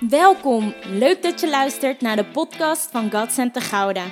[0.00, 4.04] Welkom, leuk dat je luistert naar de podcast van God Center Gouda.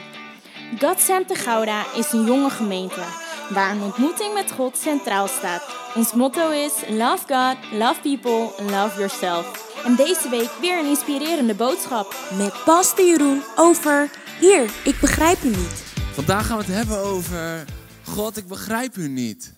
[0.79, 3.03] God Center Gouda is een jonge gemeente
[3.51, 5.77] waar een ontmoeting met God centraal staat.
[5.95, 9.75] Ons motto is Love God, Love People, Love Yourself.
[9.85, 12.15] En deze week weer een inspirerende boodschap.
[12.39, 14.11] Met Pastor Jeroen over
[14.41, 15.83] Hier, ik begrijp u niet.
[16.13, 17.65] Vandaag gaan we het hebben over
[18.05, 19.56] God, ik begrijp u niet.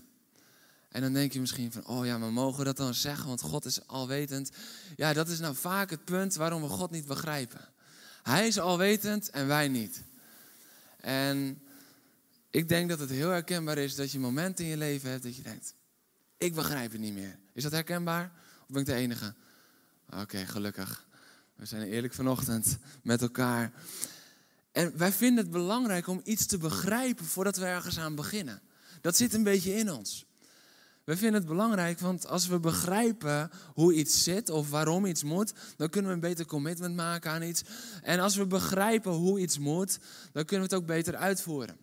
[0.89, 3.41] En dan denk je misschien van, oh ja, maar mogen we dat dan zeggen, want
[3.41, 4.50] God is alwetend.
[4.96, 7.69] Ja, dat is nou vaak het punt waarom we God niet begrijpen.
[8.23, 10.02] Hij is alwetend en wij niet.
[11.01, 11.62] En
[12.51, 15.37] ik denk dat het heel herkenbaar is dat je momenten in je leven hebt dat
[15.37, 15.74] je denkt,
[16.38, 17.38] ik begrijp het niet meer.
[17.52, 18.32] Is dat herkenbaar?
[18.60, 19.34] Of ben ik de enige?
[20.10, 21.07] Oké, gelukkig.
[21.55, 23.73] We zijn eerlijk vanochtend met elkaar.
[24.73, 28.60] En wij vinden het belangrijk om iets te begrijpen voordat we ergens aan beginnen.
[29.01, 30.27] Dat zit een beetje in ons.
[31.09, 35.53] We vinden het belangrijk, want als we begrijpen hoe iets zit of waarom iets moet,
[35.77, 37.62] dan kunnen we een beter commitment maken aan iets.
[38.03, 39.99] En als we begrijpen hoe iets moet,
[40.32, 41.77] dan kunnen we het ook beter uitvoeren.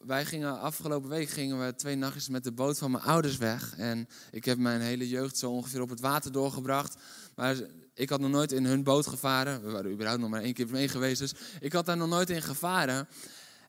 [0.00, 3.76] Wij gingen afgelopen week gingen we twee nachtjes met de boot van mijn ouders weg.
[3.76, 6.96] En ik heb mijn hele jeugd zo ongeveer op het water doorgebracht.
[7.34, 7.56] Maar
[7.94, 9.62] ik had nog nooit in hun boot gevaren.
[9.62, 12.30] We waren überhaupt nog maar één keer mee geweest, dus ik had daar nog nooit
[12.30, 13.08] in gevaren.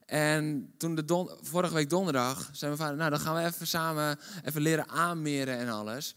[0.06, 4.18] En toen de vorige week donderdag zei mijn vader, nou dan gaan we even samen
[4.44, 6.14] even leren aanmeren en alles.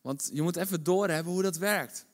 [0.00, 2.06] Want je moet even doorhebben hoe dat werkt.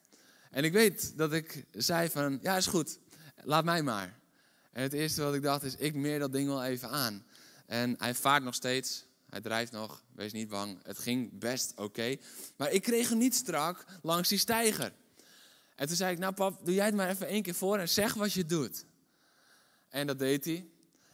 [0.50, 2.98] En ik weet dat ik zei van, ja is goed,
[3.42, 4.18] laat mij maar.
[4.72, 7.24] En het eerste wat ik dacht is, ik meer dat ding wel even aan.
[7.66, 10.78] En hij vaart nog steeds, hij drijft nog, wees niet bang.
[10.82, 12.16] Het ging best oké.
[12.56, 14.92] Maar ik kreeg hem niet strak langs die steiger.
[15.76, 17.88] En toen zei ik, nou pap, doe jij het maar even één keer voor en
[17.88, 18.84] zeg wat je doet.
[19.88, 20.66] En dat deed hij.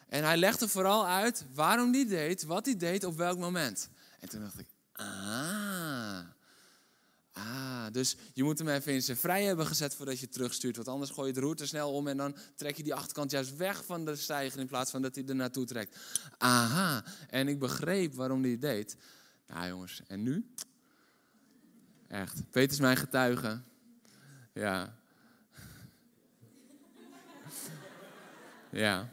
[0.08, 3.88] En hij legde vooral uit waarom hij deed, wat hij deed, op welk moment.
[4.20, 6.20] En toen dacht ik, ah,
[7.32, 10.76] ah, dus je moet hem even in zijn vrij hebben gezet voordat je terugstuurt.
[10.76, 13.56] Want anders gooi je de route snel om en dan trek je die achterkant juist
[13.56, 15.96] weg van de stijger in plaats van dat hij er naartoe trekt.
[16.38, 18.96] Aha, en ik begreep waarom hij deed.
[19.46, 20.52] Nou jongens, en nu?
[22.08, 23.60] Echt, Peter is mijn getuige.
[24.52, 24.96] Ja.
[28.70, 29.08] Ja.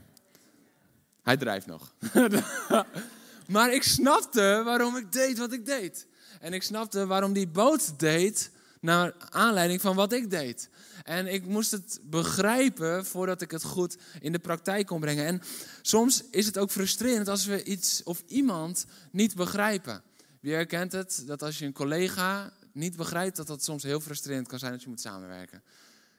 [1.25, 1.94] Hij drijft nog.
[3.56, 6.08] maar ik snapte waarom ik deed wat ik deed.
[6.40, 10.69] En ik snapte waarom die boot deed naar aanleiding van wat ik deed.
[11.03, 15.25] En ik moest het begrijpen voordat ik het goed in de praktijk kon brengen.
[15.25, 15.41] En
[15.81, 20.03] soms is het ook frustrerend als we iets of iemand niet begrijpen.
[20.40, 21.24] Wie herkent het?
[21.25, 24.81] Dat als je een collega niet begrijpt, dat dat soms heel frustrerend kan zijn dat
[24.81, 25.63] je moet samenwerken.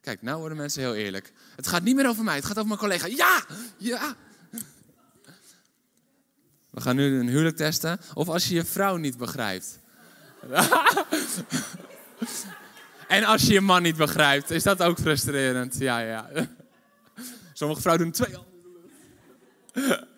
[0.01, 1.33] Kijk, nou worden mensen heel eerlijk.
[1.57, 3.07] Het gaat niet meer over mij, het gaat over mijn collega.
[3.07, 3.45] Ja,
[3.79, 4.17] ja.
[6.77, 8.01] We gaan nu een huwelijk testen.
[8.15, 9.79] Of als je je vrouw niet begrijpt.
[13.09, 15.79] en als je je man niet begrijpt, is dat ook frustrerend.
[15.79, 16.31] Ja, ja.
[17.53, 18.55] Sommige vrouwen doen twee handen.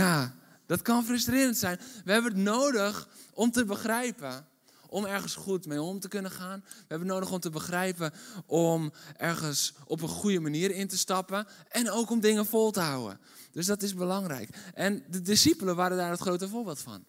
[0.00, 0.34] ja,
[0.66, 1.80] dat kan frustrerend zijn.
[2.04, 4.46] We hebben het nodig om te begrijpen.
[4.86, 6.62] Om ergens goed mee om te kunnen gaan.
[6.64, 8.12] We hebben het nodig om te begrijpen.
[8.46, 11.46] Om ergens op een goede manier in te stappen.
[11.68, 13.18] En ook om dingen vol te houden.
[13.52, 14.48] Dus dat is belangrijk.
[14.74, 17.04] En de discipelen waren daar het grote voorbeeld van.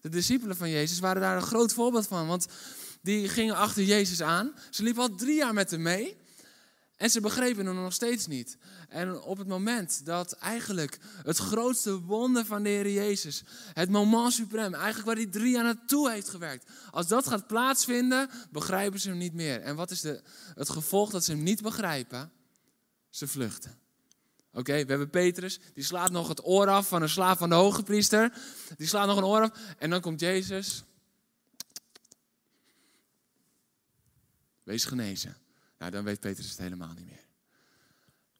[0.00, 2.26] De discipelen van Jezus waren daar een groot voorbeeld van.
[2.26, 2.46] Want
[3.02, 4.52] die gingen achter Jezus aan.
[4.70, 6.16] Ze liepen al drie jaar met hem mee.
[6.96, 8.56] En ze begrepen hem nog steeds niet.
[8.88, 13.42] En op het moment dat eigenlijk het grootste wonder van de Heer Jezus,
[13.72, 18.30] het moment suprem, eigenlijk waar hij drie jaar naartoe heeft gewerkt, als dat gaat plaatsvinden,
[18.50, 19.60] begrijpen ze hem niet meer.
[19.60, 20.22] En wat is de,
[20.54, 22.32] het gevolg dat ze hem niet begrijpen?
[23.10, 23.83] Ze vluchten.
[24.54, 27.54] Oké, we hebben Petrus, die slaat nog het oor af van een slaaf van de
[27.54, 28.32] hoge priester.
[28.76, 30.84] Die slaat nog een oor af en dan komt Jezus.
[34.62, 35.36] Wees genezen.
[35.78, 37.24] Nou, dan weet Petrus het helemaal niet meer.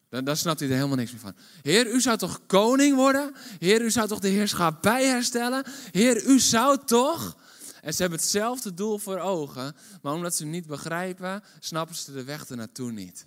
[0.09, 1.35] Dan, dan snapt hij er helemaal niks meer van.
[1.63, 3.35] Heer, u zou toch koning worden?
[3.59, 5.65] Heer, u zou toch de heerschappij herstellen?
[5.91, 7.37] Heer, u zou toch...
[7.83, 12.25] En ze hebben hetzelfde doel voor ogen, maar omdat ze niet begrijpen, snappen ze de
[12.25, 13.27] weg ernaartoe niet.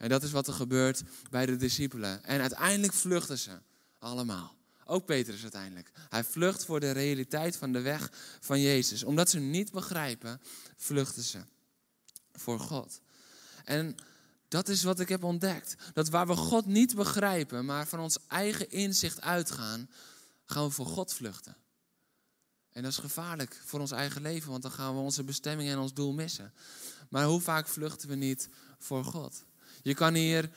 [0.00, 2.24] En dat is wat er gebeurt bij de discipelen.
[2.24, 3.58] En uiteindelijk vluchten ze
[3.98, 4.56] allemaal.
[4.84, 5.90] Ook Petrus uiteindelijk.
[6.08, 9.02] Hij vlucht voor de realiteit van de weg van Jezus.
[9.02, 10.40] Omdat ze niet begrijpen,
[10.76, 11.38] vluchten ze
[12.32, 13.00] voor God.
[13.64, 13.94] En
[14.48, 15.74] dat is wat ik heb ontdekt.
[15.94, 19.90] Dat waar we God niet begrijpen, maar van ons eigen inzicht uitgaan,
[20.44, 21.56] gaan we voor God vluchten.
[22.72, 25.78] En dat is gevaarlijk voor ons eigen leven, want dan gaan we onze bestemming en
[25.78, 26.52] ons doel missen.
[27.08, 28.48] Maar hoe vaak vluchten we niet
[28.78, 29.48] voor God?
[29.82, 30.50] Je kan hier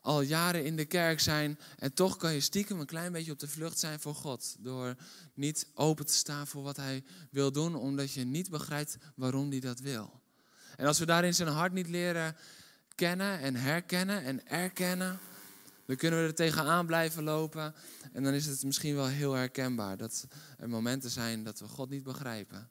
[0.00, 3.38] al jaren in de kerk zijn en toch kan je stiekem een klein beetje op
[3.38, 4.56] de vlucht zijn voor God.
[4.58, 4.94] Door
[5.34, 9.60] niet open te staan voor wat Hij wil doen, omdat je niet begrijpt waarom Hij
[9.60, 10.20] dat wil.
[10.76, 12.36] En als we daarin zijn hart niet leren
[12.94, 15.18] kennen en herkennen en erkennen,
[15.86, 17.74] dan kunnen we er tegenaan blijven lopen.
[18.12, 20.26] En dan is het misschien wel heel herkenbaar dat
[20.58, 22.70] er momenten zijn dat we God niet begrijpen.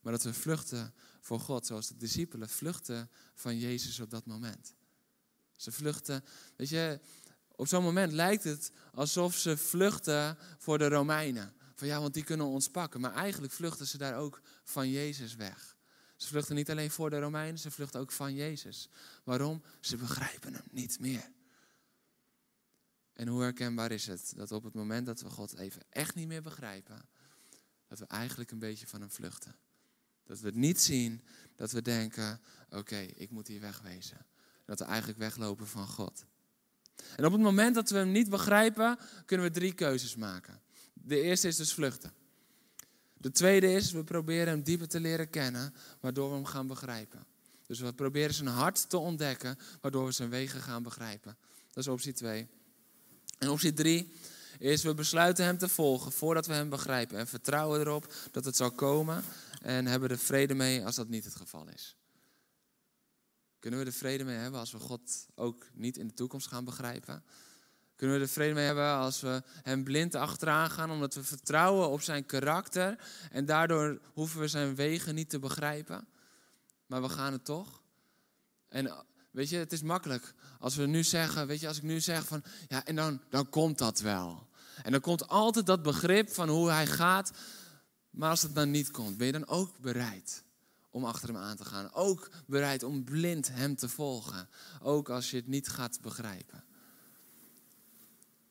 [0.00, 4.74] Maar dat we vluchten voor God, zoals de discipelen vluchten van Jezus op dat moment.
[5.56, 6.24] Ze vluchten,
[6.56, 7.00] weet je,
[7.56, 11.54] op zo'n moment lijkt het alsof ze vluchten voor de Romeinen.
[11.74, 13.00] Van ja, want die kunnen ons pakken.
[13.00, 15.76] Maar eigenlijk vluchten ze daar ook van Jezus weg.
[16.16, 18.88] Ze vluchten niet alleen voor de Romeinen, ze vluchten ook van Jezus.
[19.24, 19.62] Waarom?
[19.80, 21.32] Ze begrijpen hem niet meer.
[23.12, 26.28] En hoe herkenbaar is het dat op het moment dat we God even echt niet
[26.28, 27.08] meer begrijpen,
[27.86, 29.56] dat we eigenlijk een beetje van hem vluchten.
[30.24, 31.24] Dat we het niet zien,
[31.56, 32.40] dat we denken,
[32.70, 34.26] oké, ik moet hier wegwezen.
[34.64, 36.24] Dat we eigenlijk weglopen van God.
[37.16, 40.60] En op het moment dat we hem niet begrijpen, kunnen we drie keuzes maken.
[40.92, 42.12] De eerste is dus vluchten.
[43.14, 47.26] De tweede is, we proberen hem dieper te leren kennen, waardoor we hem gaan begrijpen.
[47.66, 51.36] Dus we proberen zijn hart te ontdekken, waardoor we zijn wegen gaan begrijpen.
[51.72, 52.48] Dat is optie 2.
[53.38, 54.12] En optie 3
[54.58, 57.18] is, we besluiten hem te volgen voordat we hem begrijpen.
[57.18, 59.24] En vertrouwen erop dat het zal komen
[59.62, 61.96] en hebben er vrede mee als dat niet het geval is.
[63.64, 66.64] Kunnen we er vrede mee hebben als we God ook niet in de toekomst gaan
[66.64, 67.24] begrijpen?
[67.96, 71.88] Kunnen we er vrede mee hebben als we hem blind achteraan gaan, omdat we vertrouwen
[71.88, 72.98] op zijn karakter
[73.30, 76.06] en daardoor hoeven we zijn wegen niet te begrijpen?
[76.86, 77.82] Maar we gaan het toch?
[78.68, 82.00] En weet je, het is makkelijk als we nu zeggen, weet je, als ik nu
[82.00, 84.48] zeg van, ja, en dan, dan komt dat wel.
[84.82, 87.32] En dan komt altijd dat begrip van hoe hij gaat,
[88.10, 90.44] maar als het dan niet komt, ben je dan ook bereid
[90.94, 91.92] om achter hem aan te gaan?
[91.92, 94.48] Ook bereid om blind hem te volgen,
[94.80, 96.64] ook als je het niet gaat begrijpen?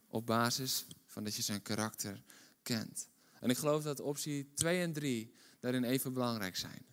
[0.08, 2.22] Op basis van dat je zijn karakter
[2.64, 3.08] kent.
[3.40, 6.86] En ik geloof dat optie 2 en 3 daarin even belangrijk zijn.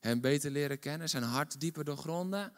[0.00, 2.52] Hem beter leren kennen, zijn hart dieper doorgronden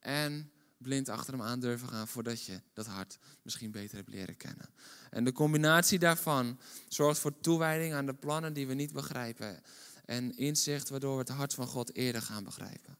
[0.00, 4.36] en blind achter hem aan durven gaan voordat je dat hart misschien beter hebt leren
[4.36, 4.68] kennen.
[5.10, 6.58] En de combinatie daarvan
[6.88, 9.62] zorgt voor toewijding aan de plannen die we niet begrijpen
[10.06, 12.98] en inzicht waardoor we het hart van God eerder gaan begrijpen.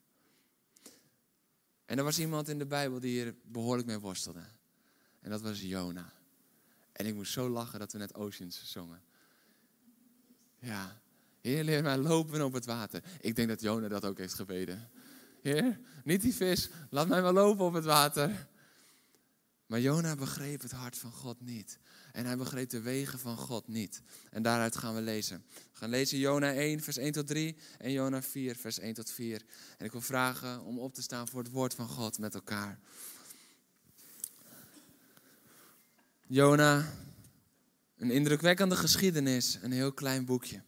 [1.85, 4.45] En er was iemand in de Bijbel die hier behoorlijk mee worstelde.
[5.21, 6.13] En dat was Jona.
[6.93, 9.03] En ik moest zo lachen dat we net Oceans zongen.
[10.59, 11.01] Ja,
[11.41, 13.03] Heer, leer mij lopen op het water.
[13.21, 14.91] Ik denk dat Jona dat ook heeft gebeden.
[15.43, 18.49] Heer, niet die vis, laat mij maar lopen op het water.
[19.67, 21.79] Maar Jona begreep het hart van God niet.
[22.17, 24.03] En hij begreep de wegen van God niet.
[24.31, 25.45] En daaruit gaan we lezen.
[25.49, 29.11] We gaan lezen Jona 1, vers 1 tot 3 en Jona 4, vers 1 tot
[29.11, 29.43] 4.
[29.79, 32.79] En ik wil vragen om op te staan voor het woord van God met elkaar.
[36.27, 36.93] Jona,
[37.97, 40.63] een indrukwekkende geschiedenis, een heel klein boekje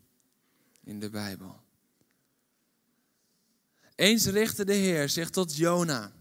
[0.85, 1.61] in de Bijbel.
[3.95, 6.13] Eens richtte de Heer zich tot Jona,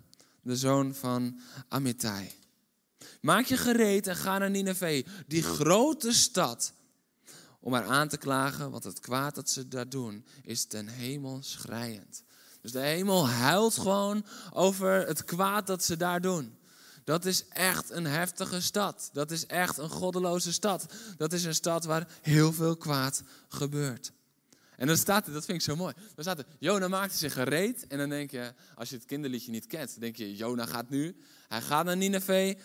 [0.41, 2.31] de zoon van Amittai.
[3.27, 6.74] Maak je gereed en ga naar Nineveh, die grote stad,
[7.59, 11.39] om haar aan te klagen, want het kwaad dat ze daar doen is ten hemel
[11.44, 12.24] schrijend.
[12.62, 16.57] Dus de hemel huilt gewoon over het kwaad dat ze daar doen.
[17.03, 19.09] Dat is echt een heftige stad.
[19.13, 20.85] Dat is echt een goddeloze stad.
[21.18, 24.12] Dat is een stad waar heel veel kwaad gebeurt.
[24.75, 25.94] En dan staat er, dat vind ik zo mooi.
[26.15, 27.88] Dan staat er, Jona maakte zich gereed.
[27.88, 31.16] En dan denk je, als je het kinderliedje niet kent, denk je, Jona gaat nu.
[31.47, 32.57] Hij gaat naar Nineveh.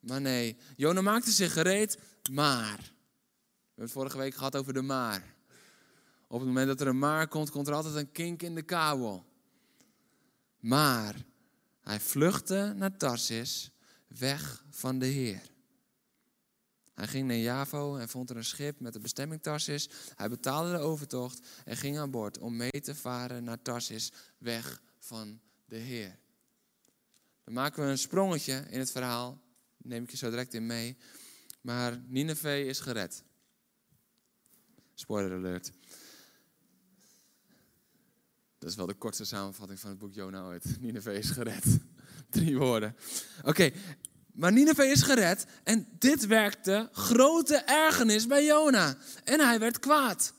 [0.00, 1.98] Maar nee, Jona maakte zich gereed,
[2.30, 2.78] maar.
[2.78, 5.34] We hebben het vorige week gehad over de maar.
[6.28, 8.62] Op het moment dat er een maar komt, komt er altijd een kink in de
[8.62, 9.24] kabel.
[10.58, 11.14] Maar
[11.80, 13.70] hij vluchtte naar Tarsis,
[14.06, 15.42] weg van de Heer.
[16.94, 19.88] Hij ging naar Javo en vond er een schip met de bestemming Tarsis.
[20.16, 24.82] Hij betaalde de overtocht en ging aan boord om mee te varen naar Tarsis, weg
[24.98, 26.18] van de Heer.
[27.44, 29.40] Dan maken we een sprongetje in het verhaal.
[29.82, 30.96] Neem ik je zo direct in mee.
[31.60, 33.22] Maar Nineveh is gered.
[34.94, 35.72] Spoiler alert.
[38.58, 40.64] Dat is wel de kortste samenvatting van het boek Jona ooit.
[40.80, 41.64] Nineveh is gered.
[42.30, 42.96] Drie woorden.
[43.44, 43.70] Oké,
[44.32, 48.96] maar Nineveh is gered en dit werkte grote ergernis bij Jona.
[49.24, 50.32] En hij werd kwaad.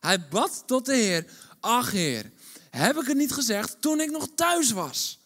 [0.00, 1.24] Hij bad tot de Heer,
[1.60, 2.30] ach Heer,
[2.70, 5.20] heb ik het niet gezegd toen ik nog thuis was?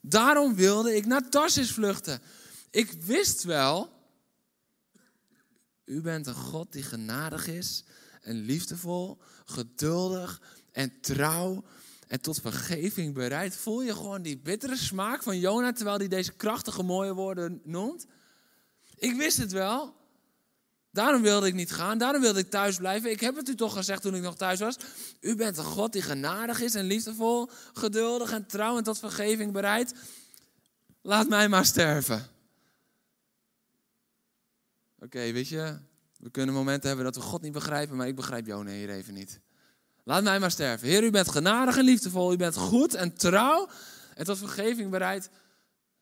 [0.00, 2.20] Daarom wilde ik naar Tarsis vluchten.
[2.70, 3.92] Ik wist wel,
[5.84, 7.84] u bent een God die genadig is
[8.22, 11.64] en liefdevol, geduldig en trouw
[12.06, 13.56] en tot vergeving bereid.
[13.56, 18.06] Voel je gewoon die bittere smaak van Jona terwijl hij deze krachtige mooie woorden noemt?
[18.96, 19.98] Ik wist het wel.
[20.92, 23.10] Daarom wilde ik niet gaan, daarom wilde ik thuis blijven.
[23.10, 24.76] Ik heb het u toch gezegd toen ik nog thuis was.
[25.20, 29.52] U bent een God die genadig is en liefdevol, geduldig en trouw en tot vergeving
[29.52, 29.94] bereid.
[31.02, 32.39] Laat mij maar sterven.
[35.00, 35.78] Oké, weet je,
[36.18, 39.14] we kunnen momenten hebben dat we God niet begrijpen, maar ik begrijp Jona hier even
[39.14, 39.40] niet.
[40.04, 40.88] Laat mij maar sterven.
[40.88, 43.68] Heer, u bent genadig en liefdevol, u bent goed en trouw
[44.14, 45.30] en tot vergeving bereid.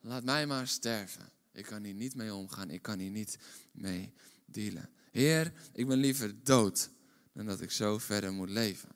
[0.01, 1.29] Laat mij maar sterven.
[1.51, 3.37] Ik kan hier niet mee omgaan, ik kan hier niet
[3.71, 4.13] mee
[4.45, 4.89] dealen.
[5.11, 6.89] Heer, ik ben liever dood
[7.33, 8.89] dan dat ik zo verder moet leven.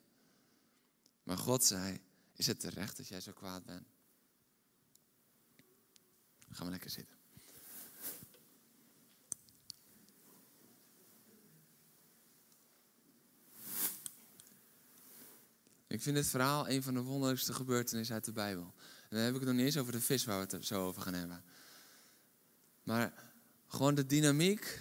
[1.22, 2.00] Maar God zei,
[2.34, 3.86] is het terecht dat jij zo kwaad bent?
[6.50, 7.13] Gaan we lekker zitten.
[15.94, 18.74] Ik vind dit verhaal een van de wonderlijkste gebeurtenissen uit de Bijbel.
[19.02, 20.86] En dan heb ik het nog niet eens over de vis waar we het zo
[20.86, 21.44] over gaan hebben.
[22.82, 23.12] Maar
[23.66, 24.80] gewoon de dynamiek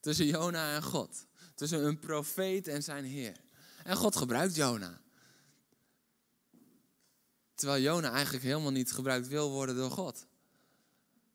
[0.00, 1.26] tussen Jona en God.
[1.54, 3.36] Tussen een profeet en zijn Heer.
[3.84, 5.00] En God gebruikt Jona.
[7.54, 10.26] Terwijl Jona eigenlijk helemaal niet gebruikt wil worden door God.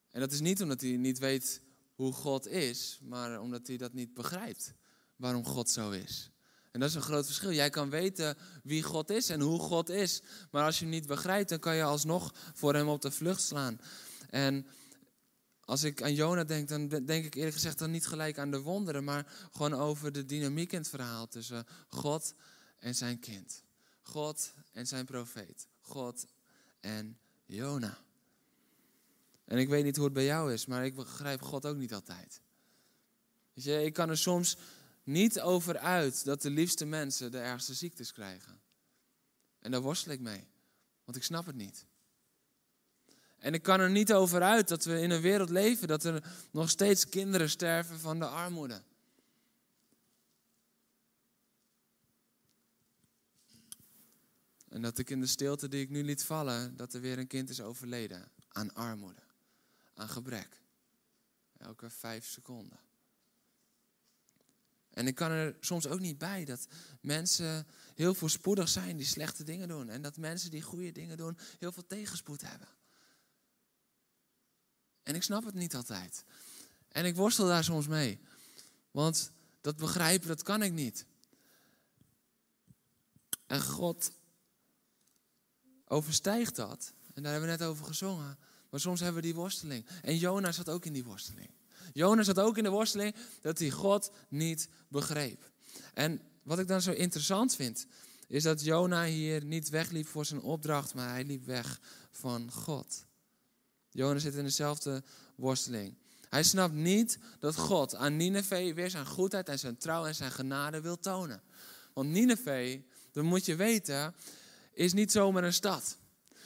[0.09, 1.61] En dat is niet omdat hij niet weet
[1.95, 4.73] hoe God is, maar omdat hij dat niet begrijpt.
[5.15, 6.31] Waarom God zo is.
[6.77, 7.51] En dat is een groot verschil.
[7.51, 10.21] Jij kan weten wie God is en hoe God is.
[10.51, 13.41] Maar als je hem niet begrijpt, dan kan je alsnog voor hem op de vlucht
[13.41, 13.79] slaan.
[14.29, 14.67] En
[15.61, 18.61] als ik aan Jona denk, dan denk ik eerlijk gezegd dan niet gelijk aan de
[18.61, 22.33] wonderen, maar gewoon over de dynamiek in het verhaal tussen God
[22.79, 23.63] en zijn kind.
[24.01, 25.67] God en zijn profeet.
[25.79, 26.25] God
[26.79, 27.97] en Jona.
[29.45, 31.93] En ik weet niet hoe het bij jou is, maar ik begrijp God ook niet
[31.93, 32.41] altijd.
[33.53, 34.57] Weet je, ik kan er soms
[35.07, 38.61] niet over uit dat de liefste mensen de ergste ziektes krijgen.
[39.59, 40.47] En daar worstel ik mee,
[41.03, 41.85] want ik snap het niet.
[43.37, 46.23] En ik kan er niet over uit dat we in een wereld leven dat er
[46.51, 48.81] nog steeds kinderen sterven van de armoede.
[54.69, 57.27] En dat ik in de stilte die ik nu liet vallen, dat er weer een
[57.27, 59.23] kind is overleden aan armoede,
[59.93, 60.61] aan gebrek.
[61.57, 62.86] Elke vijf seconden.
[64.97, 66.67] En ik kan er soms ook niet bij dat
[67.01, 69.89] mensen heel voorspoedig zijn die slechte dingen doen.
[69.89, 72.67] En dat mensen die goede dingen doen heel veel tegenspoed hebben.
[75.03, 76.23] En ik snap het niet altijd.
[76.87, 78.19] En ik worstel daar soms mee.
[78.91, 81.05] Want dat begrijpen, dat kan ik niet.
[83.45, 84.11] En God
[85.85, 86.93] overstijgt dat.
[87.13, 88.37] En daar hebben we net over gezongen.
[88.69, 89.85] Maar soms hebben we die worsteling.
[90.01, 91.56] En Jona zat ook in die worsteling.
[91.93, 95.51] Jona zat ook in de worsteling dat hij God niet begreep.
[95.93, 97.85] En wat ik dan zo interessant vind,
[98.27, 101.79] is dat Jona hier niet wegliep voor zijn opdracht, maar hij liep weg
[102.11, 103.05] van God.
[103.89, 105.03] Jona zit in dezelfde
[105.35, 105.97] worsteling.
[106.29, 110.31] Hij snapt niet dat God aan Nineveh weer zijn goedheid en zijn trouw en zijn
[110.31, 111.41] genade wil tonen.
[111.93, 114.15] Want Nineveh, dat moet je weten,
[114.73, 115.97] is niet zomaar een stad.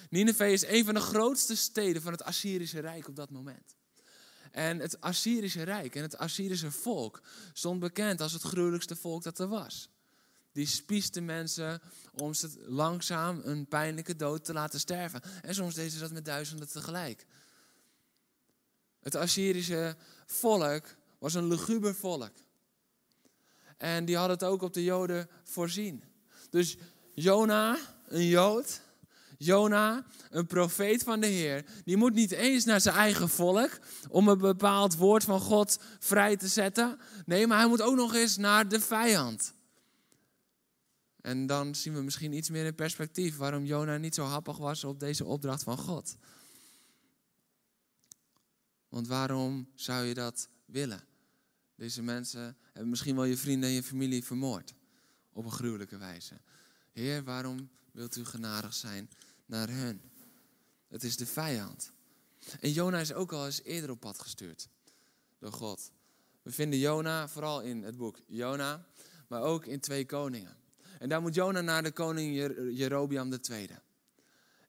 [0.09, 3.75] Nineveh is een van de grootste steden van het Assyrische Rijk op dat moment.
[4.51, 7.21] En het Assyrische Rijk en het Assyrische volk
[7.53, 9.89] stond bekend als het gruwelijkste volk dat er was.
[10.51, 11.81] Die spieste mensen
[12.13, 15.21] om ze langzaam een pijnlijke dood te laten sterven.
[15.41, 17.25] En soms deden ze dat met duizenden tegelijk.
[19.01, 22.33] Het Assyrische volk was een luguber volk.
[23.77, 26.03] En die hadden het ook op de Joden voorzien.
[26.49, 26.77] Dus
[27.13, 27.77] Jona,
[28.07, 28.81] een Jood,
[29.43, 33.79] Jona, een profeet van de Heer, die moet niet eens naar zijn eigen volk
[34.09, 36.99] om een bepaald woord van God vrij te zetten.
[37.25, 39.53] Nee, maar hij moet ook nog eens naar de vijand.
[41.21, 44.83] En dan zien we misschien iets meer in perspectief waarom Jona niet zo happig was
[44.83, 46.15] op deze opdracht van God.
[48.89, 51.03] Want waarom zou je dat willen?
[51.75, 54.73] Deze mensen hebben misschien wel je vrienden en je familie vermoord.
[55.33, 56.41] Op een gruwelijke wijze.
[56.91, 59.09] Heer, waarom wilt u genadig zijn
[59.51, 60.01] naar hen?
[60.87, 61.91] Het is de vijand.
[62.59, 64.69] En Jona is ook al eens eerder op pad gestuurd
[65.39, 65.91] door God.
[66.41, 68.85] We vinden Jona vooral in het boek Jona,
[69.27, 70.57] maar ook in Twee Koningen.
[70.99, 72.35] En daar moet Jona naar de koning
[72.77, 73.69] Jerobiam II.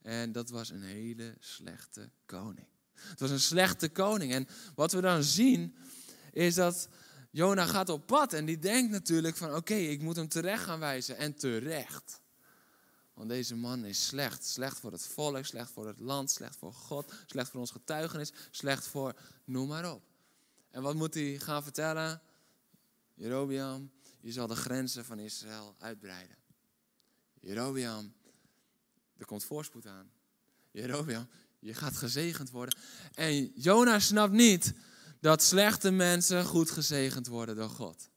[0.02, 2.66] En dat was een hele slechte koning.
[2.94, 4.32] Het was een slechte koning.
[4.32, 5.76] En wat we dan zien,
[6.32, 6.88] is dat
[7.30, 10.78] Jona gaat op pad en die denkt natuurlijk van oké, ik moet hem terecht gaan
[10.78, 11.16] wijzen.
[11.16, 12.21] En terecht.
[13.14, 14.46] Want deze man is slecht.
[14.46, 18.32] Slecht voor het volk, slecht voor het land, slecht voor God, slecht voor ons getuigenis,
[18.50, 19.14] slecht voor
[19.44, 20.02] noem maar op.
[20.70, 22.22] En wat moet hij gaan vertellen?
[23.14, 23.90] Jerobiam,
[24.20, 26.36] je zal de grenzen van Israël uitbreiden.
[27.40, 28.12] Jerobiam,
[29.16, 30.10] er komt voorspoed aan.
[30.70, 31.28] Jerobiam,
[31.58, 32.78] je gaat gezegend worden.
[33.14, 34.74] En Jona snapt niet
[35.20, 38.10] dat slechte mensen goed gezegend worden door God.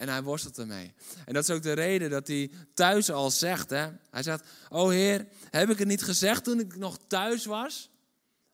[0.00, 0.94] En hij worstelt ermee.
[1.24, 3.70] En dat is ook de reden dat hij thuis al zegt.
[3.70, 3.90] Hè?
[4.10, 7.90] Hij zegt, oh Heer, heb ik het niet gezegd toen ik nog thuis was?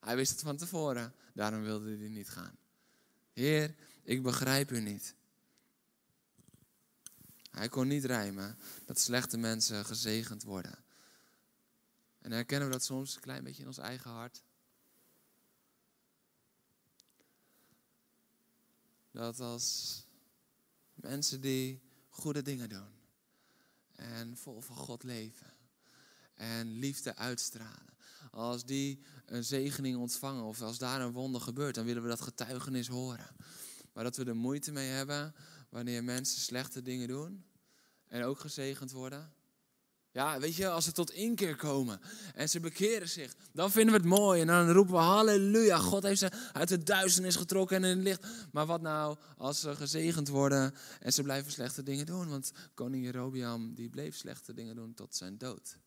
[0.01, 2.57] Hij wist het van tevoren, daarom wilde hij niet gaan.
[3.33, 5.15] Heer, ik begrijp u niet.
[7.51, 10.79] Hij kon niet rijmen dat slechte mensen gezegend worden.
[12.19, 14.43] En herkennen we dat soms een klein beetje in ons eigen hart?
[19.11, 20.06] Dat als
[20.97, 22.95] mensen die goede dingen doen
[23.93, 25.55] en vol van God leven
[26.35, 27.97] en liefde uitstralen,
[28.31, 32.21] als die een zegening ontvangen of als daar een wonder gebeurt, dan willen we dat
[32.21, 33.37] getuigenis horen.
[33.93, 35.35] Maar dat we er moeite mee hebben
[35.69, 37.45] wanneer mensen slechte dingen doen
[38.07, 39.33] en ook gezegend worden.
[40.17, 42.01] Ja, weet je, als ze tot inkeer komen
[42.35, 44.41] en ze bekeren zich, dan vinden we het mooi.
[44.41, 48.07] En dan roepen we halleluja, God heeft ze uit de duisternis getrokken en in het
[48.07, 48.27] licht.
[48.53, 52.29] Maar wat nou als ze gezegend worden en ze blijven slechte dingen doen?
[52.29, 55.79] Want koning Jerobiam, die bleef slechte dingen doen tot zijn dood.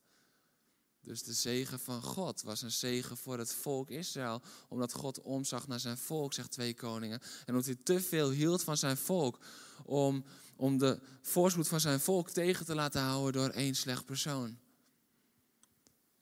[1.02, 4.42] Dus de zegen van God was een zegen voor het volk Israël.
[4.68, 7.20] Omdat God omzag naar zijn volk, zegt twee koningen.
[7.22, 9.40] En omdat hij te veel hield van zijn volk
[9.86, 10.26] om,
[10.60, 14.58] om de voorspoed van zijn volk tegen te laten houden door één slecht persoon.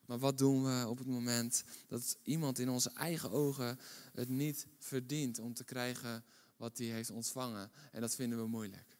[0.05, 3.79] Maar wat doen we op het moment dat iemand in onze eigen ogen
[4.13, 6.23] het niet verdient om te krijgen
[6.57, 7.71] wat hij heeft ontvangen?
[7.91, 8.97] En dat vinden we moeilijk.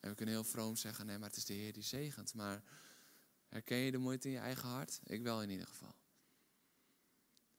[0.00, 2.34] En we kunnen heel vroom zeggen, nee, maar het is de Heer die zegent.
[2.34, 2.62] Maar
[3.48, 5.00] herken je de moeite in je eigen hart?
[5.04, 5.94] Ik wel in ieder geval.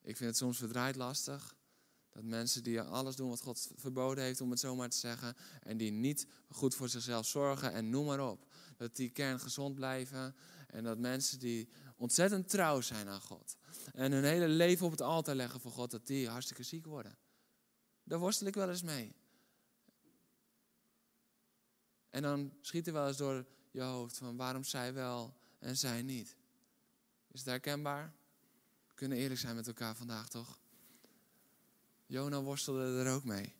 [0.01, 1.55] Ik vind het soms verdraaid lastig.
[2.13, 5.35] Dat mensen die alles doen wat God verboden heeft, om het zo maar te zeggen.
[5.61, 8.45] En die niet goed voor zichzelf zorgen en noem maar op.
[8.77, 10.35] Dat die kern gezond blijven.
[10.67, 13.57] En dat mensen die ontzettend trouw zijn aan God.
[13.93, 17.17] En hun hele leven op het altaar leggen voor God, dat die hartstikke ziek worden.
[18.03, 19.15] Daar worstel ik wel eens mee.
[22.09, 26.01] En dan schiet er wel eens door je hoofd van waarom zij wel en zij
[26.01, 26.35] niet.
[27.31, 28.13] Is het herkenbaar?
[28.87, 30.62] We kunnen eerlijk zijn met elkaar vandaag, toch?
[32.05, 33.53] Jona worstelde er ook mee.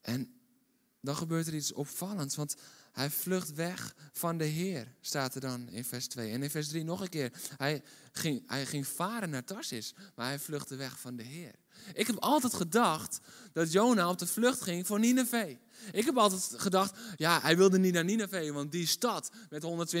[0.00, 0.40] En
[1.00, 2.56] dan gebeurt er iets opvallends, want
[2.92, 6.32] hij vlucht weg van de Heer, staat er dan in vers 2.
[6.32, 7.32] En in vers 3 nog een keer.
[7.56, 11.54] Hij ging, hij ging varen naar Tarsis, maar hij vluchtte weg van de Heer.
[11.94, 13.20] Ik heb altijd gedacht
[13.52, 15.56] dat Jona op de vlucht ging voor Nineveh.
[15.92, 19.94] Ik heb altijd gedacht, ja, hij wilde niet naar Nineveh, want die stad met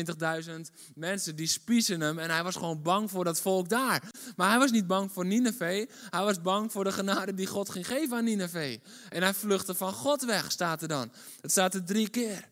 [0.48, 0.54] 120.000
[0.94, 2.18] mensen, die spiezen hem.
[2.18, 4.02] En hij was gewoon bang voor dat volk daar.
[4.36, 7.68] Maar hij was niet bang voor Nineveh, hij was bang voor de genade die God
[7.68, 8.78] ging geven aan Nineveh.
[9.08, 11.12] En hij vluchtte van God weg, staat er dan.
[11.40, 12.48] Het staat er drie keer.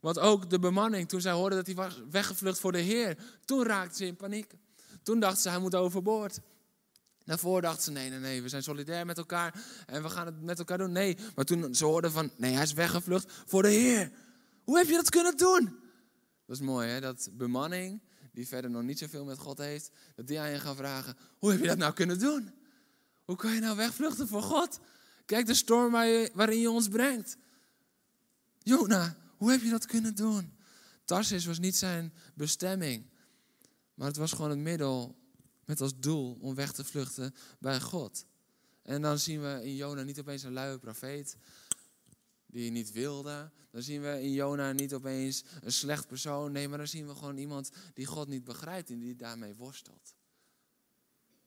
[0.00, 3.64] Want ook de bemanning, toen zij hoorden dat hij was weggevlucht voor de Heer, toen
[3.64, 4.52] raakte ze in paniek.
[5.02, 6.40] Toen dachten ze, hij moet overboord.
[7.28, 10.42] Daarvoor dachten ze, nee, nee, nee, we zijn solidair met elkaar en we gaan het
[10.42, 10.92] met elkaar doen.
[10.92, 14.12] Nee, maar toen ze hoorden van, nee, hij is weggevlucht voor de Heer.
[14.64, 15.64] Hoe heb je dat kunnen doen?
[16.46, 17.00] Dat is mooi, hè?
[17.00, 20.76] Dat bemanning, die verder nog niet zoveel met God heeft, dat die aan je gaan
[20.76, 22.50] vragen, hoe heb je dat nou kunnen doen?
[23.24, 24.80] Hoe kan je nou wegvluchten voor God?
[25.24, 25.92] Kijk de storm
[26.34, 27.36] waarin je ons brengt.
[28.58, 30.56] Jona, hoe heb je dat kunnen doen?
[31.04, 33.10] Tarsis was niet zijn bestemming,
[33.94, 35.17] maar het was gewoon het middel
[35.68, 38.26] met als doel om weg te vluchten bij God.
[38.82, 41.36] En dan zien we in Jona niet opeens een luie profeet
[42.46, 43.50] die niet wilde.
[43.70, 46.52] Dan zien we in Jona niet opeens een slecht persoon.
[46.52, 50.14] Nee, maar dan zien we gewoon iemand die God niet begrijpt en die daarmee worstelt.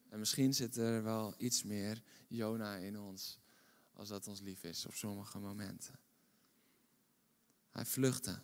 [0.09, 3.39] En misschien zit er wel iets meer Jona in ons
[3.93, 5.99] als dat ons lief is op sommige momenten.
[7.69, 8.39] Hij vluchtte.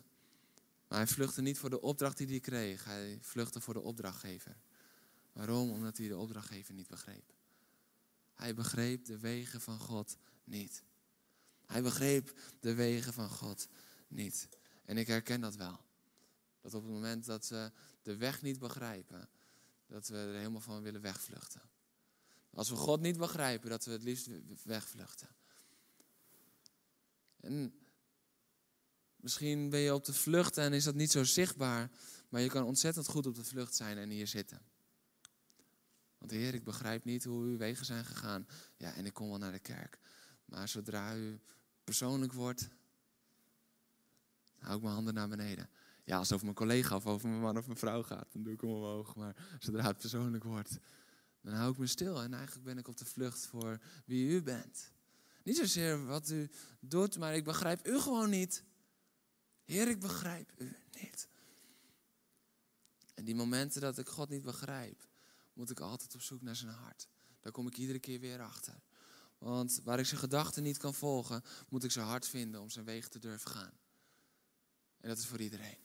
[0.88, 2.84] Maar hij vluchtte niet voor de opdracht die hij kreeg.
[2.84, 4.56] Hij vluchtte voor de opdrachtgever.
[5.38, 5.70] Waarom?
[5.70, 7.32] Omdat hij de opdrachtgever niet begreep.
[8.34, 10.82] Hij begreep de wegen van God niet.
[11.66, 13.68] Hij begreep de wegen van God
[14.08, 14.48] niet.
[14.84, 15.80] En ik herken dat wel.
[16.60, 17.72] Dat op het moment dat we
[18.02, 19.28] de weg niet begrijpen,
[19.86, 21.62] dat we er helemaal van willen wegvluchten.
[22.50, 24.28] Als we God niet begrijpen, dat we het liefst
[24.62, 25.28] wegvluchten.
[27.40, 27.74] En
[29.16, 31.90] misschien ben je op de vlucht en is dat niet zo zichtbaar,
[32.28, 34.76] maar je kan ontzettend goed op de vlucht zijn en hier zitten.
[36.18, 38.46] Want Heer, ik begrijp niet hoe uw wegen zijn gegaan.
[38.76, 39.98] Ja, en ik kom wel naar de kerk.
[40.44, 41.40] Maar zodra u
[41.84, 42.68] persoonlijk wordt,
[44.58, 45.70] hou ik mijn handen naar beneden.
[46.04, 48.42] Ja, als het over mijn collega of over mijn man of mijn vrouw gaat, dan
[48.42, 49.14] doe ik hem omhoog.
[49.14, 50.78] Maar zodra het persoonlijk wordt,
[51.40, 52.22] dan hou ik me stil.
[52.22, 54.92] En eigenlijk ben ik op de vlucht voor wie u bent.
[55.42, 56.50] Niet zozeer wat u
[56.80, 58.64] doet, maar ik begrijp u gewoon niet.
[59.64, 61.28] Heer, ik begrijp u niet.
[63.14, 65.07] En die momenten dat ik God niet begrijp,
[65.58, 67.08] moet ik altijd op zoek naar zijn hart.
[67.40, 68.74] Daar kom ik iedere keer weer achter.
[69.38, 72.84] Want waar ik zijn gedachten niet kan volgen, moet ik zijn hart vinden om zijn
[72.84, 73.72] wegen te durven gaan.
[75.00, 75.78] En dat is voor iedereen.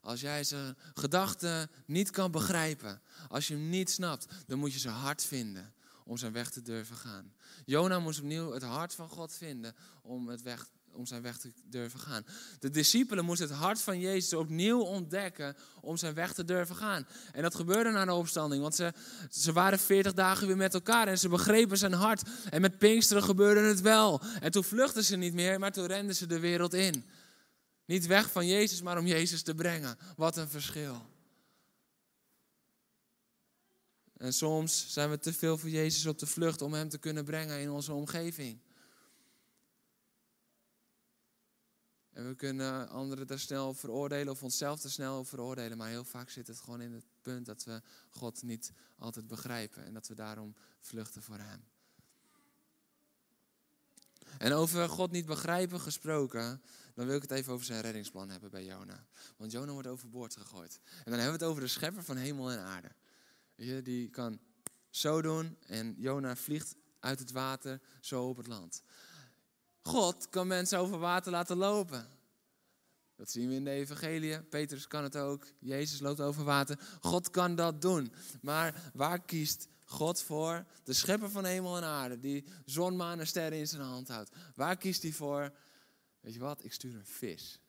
[0.00, 4.78] Als jij zijn gedachten niet kan begrijpen, als je hem niet snapt, dan moet je
[4.78, 7.34] zijn hart vinden om zijn weg te durven gaan.
[7.64, 11.52] Jona moest opnieuw het hart van God vinden om, het weg, om zijn weg te
[11.64, 12.24] durven gaan.
[12.58, 17.06] De discipelen moesten het hart van Jezus opnieuw ontdekken om zijn weg te durven gaan.
[17.32, 18.92] En dat gebeurde na de opstanding, want ze,
[19.30, 22.22] ze waren veertig dagen weer met elkaar en ze begrepen zijn hart.
[22.50, 24.20] En met Pinksteren gebeurde het wel.
[24.40, 27.04] En toen vluchtten ze niet meer, maar toen renden ze de wereld in.
[27.84, 29.98] Niet weg van Jezus, maar om Jezus te brengen.
[30.16, 31.08] Wat een verschil.
[34.16, 37.24] En soms zijn we te veel voor Jezus op de vlucht om Hem te kunnen
[37.24, 38.58] brengen in onze omgeving.
[42.20, 45.78] En we kunnen anderen daar snel veroordelen of onszelf te snel veroordelen.
[45.78, 49.84] Maar heel vaak zit het gewoon in het punt dat we God niet altijd begrijpen.
[49.84, 51.64] En dat we daarom vluchten voor Hem.
[54.38, 56.62] En over God niet begrijpen gesproken,
[56.94, 59.06] dan wil ik het even over zijn reddingsplan hebben bij Jona.
[59.36, 60.80] Want Jona wordt overboord gegooid.
[60.84, 62.92] En dan hebben we het over de schepper van hemel en aarde.
[63.82, 64.40] Die kan
[64.90, 68.82] zo doen en Jona vliegt uit het water zo op het land.
[69.82, 72.08] God kan mensen over water laten lopen.
[73.16, 74.42] Dat zien we in de evangelie.
[74.42, 75.46] Petrus kan het ook.
[75.58, 76.78] Jezus loopt over water.
[77.00, 78.12] God kan dat doen.
[78.42, 80.66] Maar waar kiest God voor?
[80.84, 84.30] De schepper van hemel en aarde, die zon, maan en sterren in zijn hand houdt.
[84.54, 85.52] Waar kiest hij voor?
[86.20, 86.64] Weet je wat?
[86.64, 87.60] Ik stuur een vis.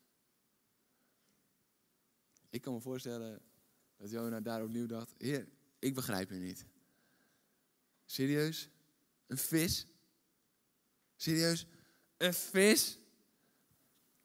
[2.49, 3.41] Ik kan me voorstellen
[3.97, 5.47] dat Jona daar opnieuw dacht: Heer,
[5.79, 6.65] ik begrijp u niet.
[8.05, 8.69] Serieus?
[9.27, 9.87] Een vis?
[11.15, 11.65] Serieus?
[12.21, 12.97] Een vis?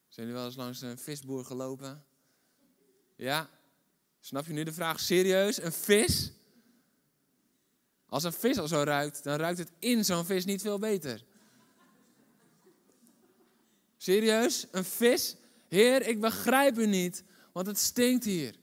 [0.09, 2.04] Zijn jullie wel eens langs een visboer gelopen?
[3.16, 3.50] Ja?
[4.20, 5.00] Snap je nu de vraag?
[5.00, 5.62] Serieus?
[5.62, 6.32] Een vis?
[8.06, 11.24] Als een vis al zo ruikt, dan ruikt het in zo'n vis niet veel beter.
[13.96, 14.66] Serieus?
[14.70, 15.37] Een vis?
[15.68, 18.56] Heer, ik begrijp u niet, want het stinkt hier.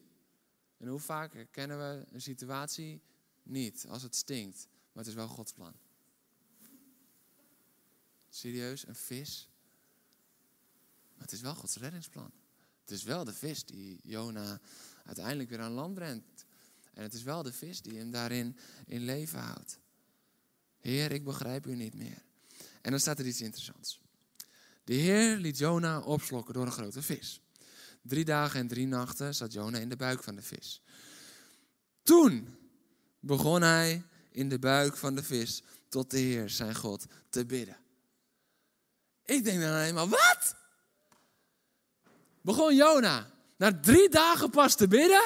[0.77, 3.01] En hoe vaak herkennen we een situatie
[3.43, 5.73] niet als het stinkt, maar het is wel Gods plan.
[8.33, 9.49] Serieus, een vis?
[11.13, 12.31] Maar het is wel Gods reddingsplan.
[12.81, 14.59] Het is wel de vis die Jona
[15.05, 16.45] uiteindelijk weer aan land brengt.
[16.93, 19.79] En het is wel de vis die hem daarin in leven houdt.
[20.79, 22.23] Heer, ik begrijp u niet meer.
[22.81, 24.01] En dan staat er iets interessants.
[24.83, 27.41] De Heer liet Jona opslokken door een grote vis.
[28.01, 30.81] Drie dagen en drie nachten zat Jona in de buik van de vis.
[32.03, 32.55] Toen
[33.19, 37.82] begon hij in de buik van de vis tot de Heer, zijn God, te bidden.
[39.25, 40.55] Ik denk dan alleen maar, wat?
[42.41, 45.23] Begon Jona na drie dagen pas te bidden?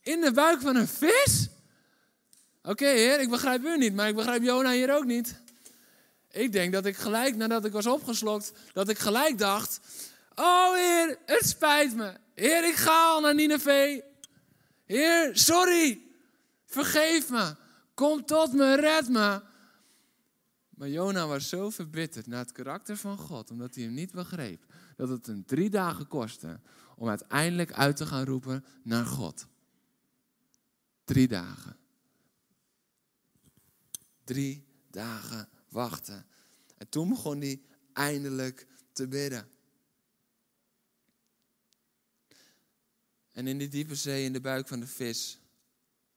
[0.00, 1.48] In de buik van een vis?
[2.62, 5.40] Oké, heer, ik begrijp u niet, maar ik begrijp Jona hier ook niet.
[6.30, 9.80] Ik denk dat ik gelijk, nadat ik was opgeslokt, dat ik gelijk dacht:
[10.34, 12.12] Oh heer, het spijt me.
[12.34, 14.02] Heer, ik ga al naar Nineveh.
[14.84, 16.00] Heer, sorry.
[16.66, 17.54] Vergeef me.
[17.94, 19.40] Kom tot me, red me.
[20.74, 24.74] Maar Jona was zo verbitterd naar het karakter van God, omdat hij hem niet begreep,
[24.96, 26.60] dat het hem drie dagen kostte
[26.96, 29.46] om uiteindelijk uit te gaan roepen naar God.
[31.04, 31.76] Drie dagen.
[34.24, 36.26] Drie dagen wachten.
[36.76, 39.48] En toen begon hij eindelijk te bidden.
[43.30, 45.41] En in die diepe zee, in de buik van de vis,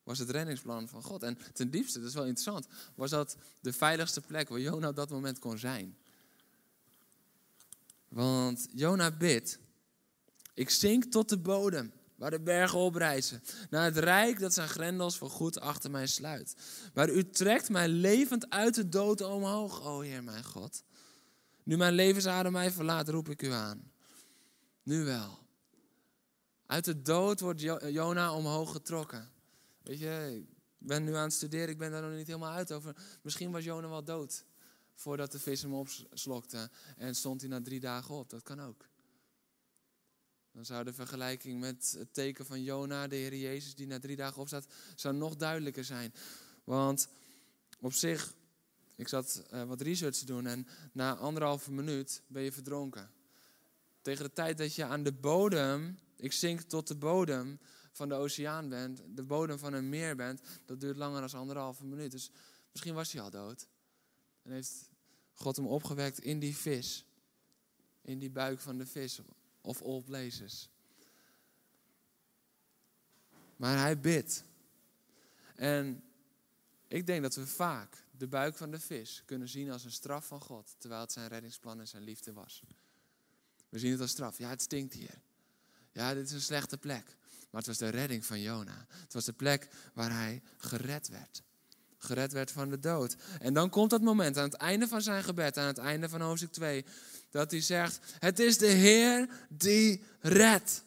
[0.06, 1.24] was het reddingsplan van God.
[1.24, 4.96] En ten diepste, dat is wel interessant, was dat de veiligste plek waar Jona op
[4.96, 5.98] dat moment kon zijn.
[8.08, 9.60] Want Jona bidt,
[10.54, 15.18] ik zink tot de bodem, waar de bergen oprijzen, naar het rijk dat zijn grendels
[15.18, 16.56] voor goed achter mij sluit.
[16.94, 20.84] Maar u trekt mij levend uit de dood omhoog, o Heer mijn God.
[21.64, 23.92] Nu mijn levensadem mij verlaat, roep ik u aan.
[24.84, 25.40] Nu wel.
[26.66, 29.34] Uit de dood wordt Jona omhoog getrokken.
[29.86, 32.72] Weet je, ik ben nu aan het studeren, ik ben daar nog niet helemaal uit
[32.72, 32.96] over.
[33.22, 34.46] Misschien was Jona wel dood
[34.94, 38.30] voordat de vis hem opslokte en stond hij na drie dagen op.
[38.30, 38.90] Dat kan ook.
[40.52, 44.16] Dan zou de vergelijking met het teken van Jona, de Heer Jezus, die na drie
[44.16, 46.14] dagen opstaat, zou nog duidelijker zijn.
[46.64, 47.08] Want
[47.80, 48.34] op zich,
[48.96, 53.12] ik zat uh, wat research te doen en na anderhalve minuut ben je verdronken.
[54.02, 57.60] Tegen de tijd dat je aan de bodem ik zink tot de bodem
[57.96, 61.86] van de oceaan bent, de bodem van een meer bent, dat duurt langer dan anderhalve
[61.86, 62.12] minuut.
[62.12, 62.32] Dus
[62.72, 63.68] misschien was hij al dood.
[64.42, 64.90] En heeft
[65.34, 67.06] God hem opgewekt in die vis.
[68.02, 69.20] In die buik van de vis.
[69.62, 70.70] Of all places.
[73.56, 74.44] Maar hij bidt.
[75.56, 76.04] En
[76.88, 80.28] ik denk dat we vaak de buik van de vis kunnen zien als een straf
[80.28, 82.64] van God, terwijl het zijn reddingsplan en zijn liefde was.
[83.70, 84.38] We zien het als straf.
[84.38, 85.22] Ja, het stinkt hier.
[85.92, 87.18] Ja, dit is een slechte plek.
[87.56, 88.86] Maar het was de redding van Jona.
[88.90, 91.44] Het was de plek waar hij gered werd.
[91.98, 93.16] Gered werd van de dood.
[93.40, 96.22] En dan komt dat moment aan het einde van zijn gebed, aan het einde van
[96.22, 96.86] hoofdstuk 2,
[97.30, 100.84] dat hij zegt: Het is de Heer die redt.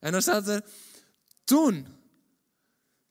[0.00, 0.64] En dan staat er:
[1.44, 1.86] Toen,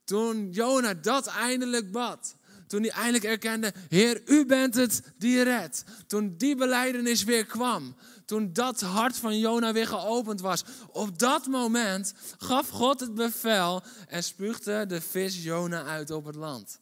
[0.04, 2.36] toen Jona dat eindelijk bad,
[2.70, 5.84] toen hij eindelijk erkende: Heer, u bent het die redt.
[6.08, 11.48] Toen die beleidenis weer kwam, toen dat hart van Jona weer geopend was, op dat
[11.48, 16.80] moment gaf God het bevel en spuugde de vis Jona uit op het land.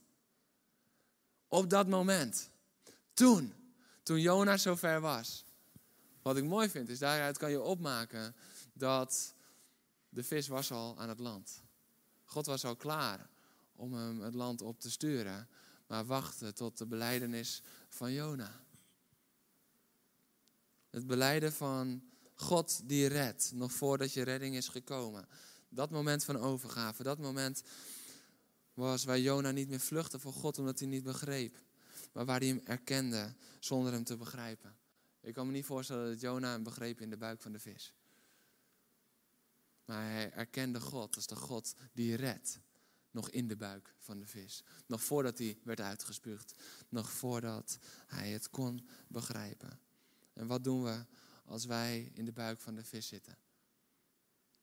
[1.47, 2.50] Op dat moment.
[3.13, 3.54] Toen,
[4.04, 5.45] toen Jona zover was.
[6.21, 8.36] Wat ik mooi vind, is daaruit kan je opmaken
[8.73, 9.34] dat
[10.10, 11.62] de vis was al aan het land.
[12.26, 13.30] God was al klaar
[13.76, 15.47] om hem het land op te sturen,
[15.88, 18.52] maar wachtte tot de beleidenis van Jona.
[20.89, 25.28] Het beleiden van God die redt, nog voordat je redding is gekomen.
[25.69, 27.63] Dat moment van overgave, dat moment
[28.73, 31.56] was waar Jona niet meer vluchtte voor God omdat hij niet begreep.
[32.13, 34.78] Maar waar hij hem erkende zonder hem te begrijpen.
[35.21, 37.93] Ik kan me niet voorstellen dat Jona hem begreep in de buik van de vis.
[39.86, 42.60] Maar hij erkende God als de God die redt.
[43.12, 44.63] Nog in de buik van de vis.
[44.86, 46.54] Nog voordat hij werd uitgespuugd.
[46.89, 49.80] Nog voordat hij het kon begrijpen.
[50.34, 51.06] En wat doen we
[51.46, 53.38] als wij in de buik van de vis zitten?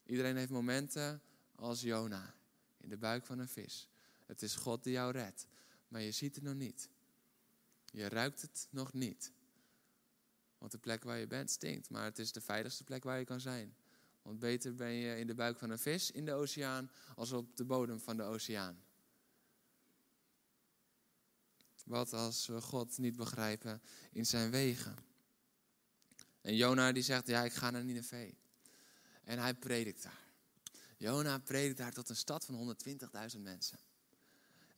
[0.07, 1.23] Iedereen heeft momenten
[1.55, 2.35] als Jona.
[2.77, 3.89] In de buik van een vis.
[4.27, 5.47] Het is God die jou redt.
[5.89, 6.89] Maar je ziet het nog niet.
[7.85, 9.33] Je ruikt het nog niet.
[10.59, 11.91] Want de plek waar je bent stinkt.
[11.91, 13.77] Maar het is de veiligste plek waar je kan zijn.
[14.25, 17.57] Want beter ben je in de buik van een vis in de oceaan als op
[17.57, 18.83] de bodem van de oceaan.
[21.85, 23.83] Wat als we God niet begrijpen
[24.13, 24.97] in zijn wegen?
[26.41, 28.35] En Jona die zegt, ja, ik ga naar Nineveh.
[29.25, 30.25] En hij predikt daar.
[30.97, 32.77] Jona predikt daar tot een stad van
[33.35, 33.79] 120.000 mensen.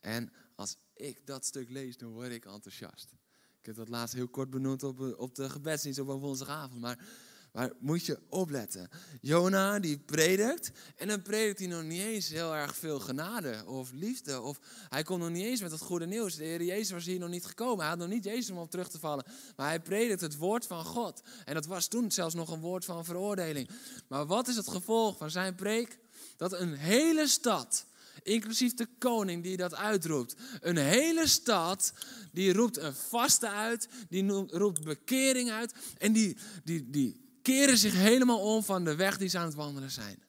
[0.01, 3.13] En als ik dat stuk lees, dan word ik enthousiast.
[3.61, 6.81] Ik heb dat laatst heel kort benoemd op, de gebedsdienst op een woensdagavond.
[6.81, 7.09] Maar
[7.57, 8.89] maar moet je opletten.
[9.21, 13.93] Jona die predikt en dan predikt hij nog niet eens heel erg veel genade of
[13.93, 14.41] liefde.
[14.41, 16.37] Of hij komt nog niet eens met het goede nieuws.
[16.37, 17.79] De Heer Jezus was hier nog niet gekomen.
[17.79, 19.25] Hij had nog niet Jezus om op terug te vallen.
[19.57, 21.23] Maar hij predikt het woord van God.
[21.45, 23.69] En dat was toen zelfs nog een woord van veroordeling.
[24.09, 25.99] Maar wat is het gevolg van zijn preek?
[26.37, 27.87] Dat een hele stad
[28.23, 30.35] inclusief de koning die dat uitroept.
[30.61, 31.93] Een hele stad
[32.33, 37.93] die roept een vaste uit, die roept bekering uit en die, die, die keren zich
[37.93, 40.23] helemaal om van de weg die ze aan het wandelen zijn.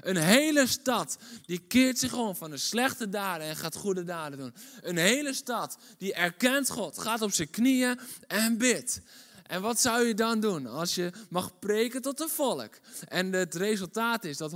[0.00, 4.38] Een hele stad die keert zich om van de slechte daden en gaat goede daden
[4.38, 4.54] doen.
[4.80, 9.00] Een hele stad die erkent God, gaat op zijn knieën en bidt.
[9.46, 12.78] En wat zou je dan doen als je mag preken tot een volk?
[13.08, 14.52] En het resultaat is dat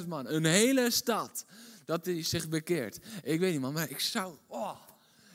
[0.00, 1.44] 120.000 man, een hele stad,
[1.84, 2.98] dat die zich bekeert.
[3.22, 4.76] Ik weet niet man, maar ik zou, oh,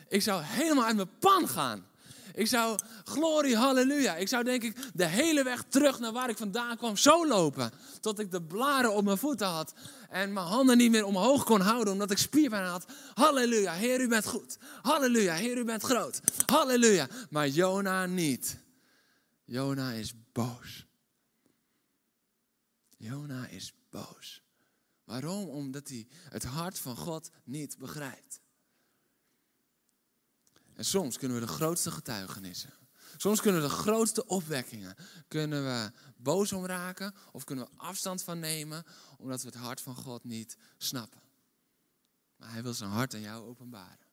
[0.08, 1.86] ik zou helemaal uit mijn pan gaan.
[2.34, 4.16] Ik zou, glorie, halleluja.
[4.16, 7.72] Ik zou denk ik de hele weg terug naar waar ik vandaan kwam zo lopen.
[8.00, 9.74] Tot ik de blaren op mijn voeten had.
[10.08, 12.86] En mijn handen niet meer omhoog kon houden omdat ik spierpijn had.
[13.14, 14.58] Halleluja, Heer, u bent goed.
[14.82, 16.20] Halleluja, Heer, u bent groot.
[16.46, 17.08] Halleluja.
[17.30, 18.58] Maar Jona niet.
[19.44, 20.86] Jona is boos.
[22.96, 24.42] Jona is boos.
[25.04, 25.48] Waarom?
[25.48, 28.40] Omdat hij het hart van God niet begrijpt.
[30.74, 32.72] En soms kunnen we de grootste getuigenissen,
[33.16, 34.94] soms kunnen we de grootste opwekkingen,
[35.28, 38.84] kunnen we boos om raken of kunnen we afstand van nemen
[39.18, 41.20] omdat we het hart van God niet snappen.
[42.36, 44.04] Maar hij wil zijn hart aan jou openbaren.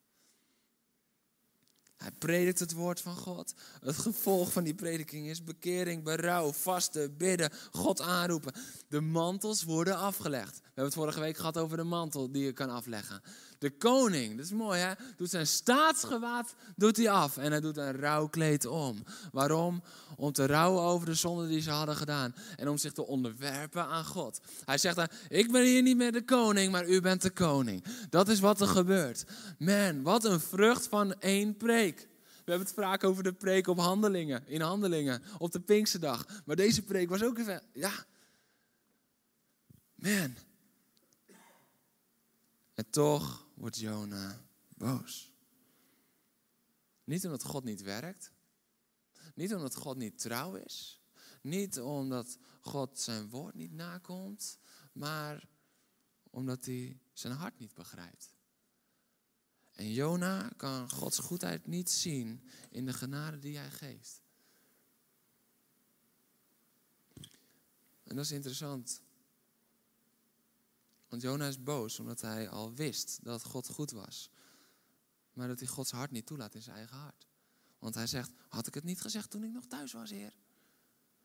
[2.02, 3.54] Hij predikt het woord van God.
[3.82, 8.54] Het gevolg van die prediking is bekering, berouw, vasten, bidden, God aanroepen.
[8.88, 10.58] De mantels worden afgelegd.
[10.58, 13.22] We hebben het vorige week gehad over de mantel die je kan afleggen.
[13.62, 17.78] De koning, dat is mooi hè, doet zijn staatsgewaad doet hij af en hij doet
[17.78, 19.04] een rouwkleed om.
[19.32, 19.84] Waarom?
[20.16, 23.86] Om te rouwen over de zonde die ze hadden gedaan en om zich te onderwerpen
[23.86, 24.42] aan God.
[24.66, 27.84] Hij zegt dan, ik ben hier niet meer de koning, maar u bent de koning.
[28.10, 29.26] Dat is wat er gebeurt.
[29.58, 32.08] Man, wat een vrucht van één preek.
[32.18, 36.26] We hebben het vaak over de preek op handelingen, in handelingen, op de Pinksterdag.
[36.46, 37.92] Maar deze preek was ook even, ja.
[39.96, 40.36] Man.
[42.74, 44.46] En toch wordt Jona
[44.78, 45.32] boos.
[47.04, 48.32] Niet omdat God niet werkt.
[49.36, 51.02] Niet omdat God niet trouw is.
[51.42, 54.58] Niet omdat God zijn woord niet nakomt.
[54.94, 55.48] Maar
[56.30, 58.34] omdat hij zijn hart niet begrijpt.
[59.72, 64.22] En Jona kan Gods goedheid niet zien in de genade die hij geeft.
[68.04, 69.02] En dat is interessant.
[71.12, 74.30] Want Jona is boos omdat hij al wist dat God goed was.
[75.34, 77.28] Maar dat hij Gods hart niet toelaat in zijn eigen hart.
[77.80, 80.34] Want hij zegt, had ik het niet gezegd toen ik nog thuis was, Heer?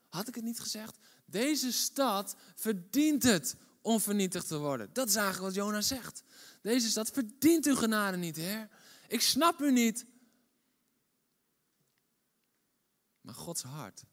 [0.08, 0.98] Had ik het niet gezegd?
[1.26, 4.90] Deze stad verdient het om vernietigd te worden.
[4.92, 6.22] Dat is eigenlijk wat Jona zegt.
[6.60, 8.68] Deze stad verdient uw genade niet, Heer.
[9.08, 10.06] Ik snap u niet.
[13.20, 14.04] Maar Gods hart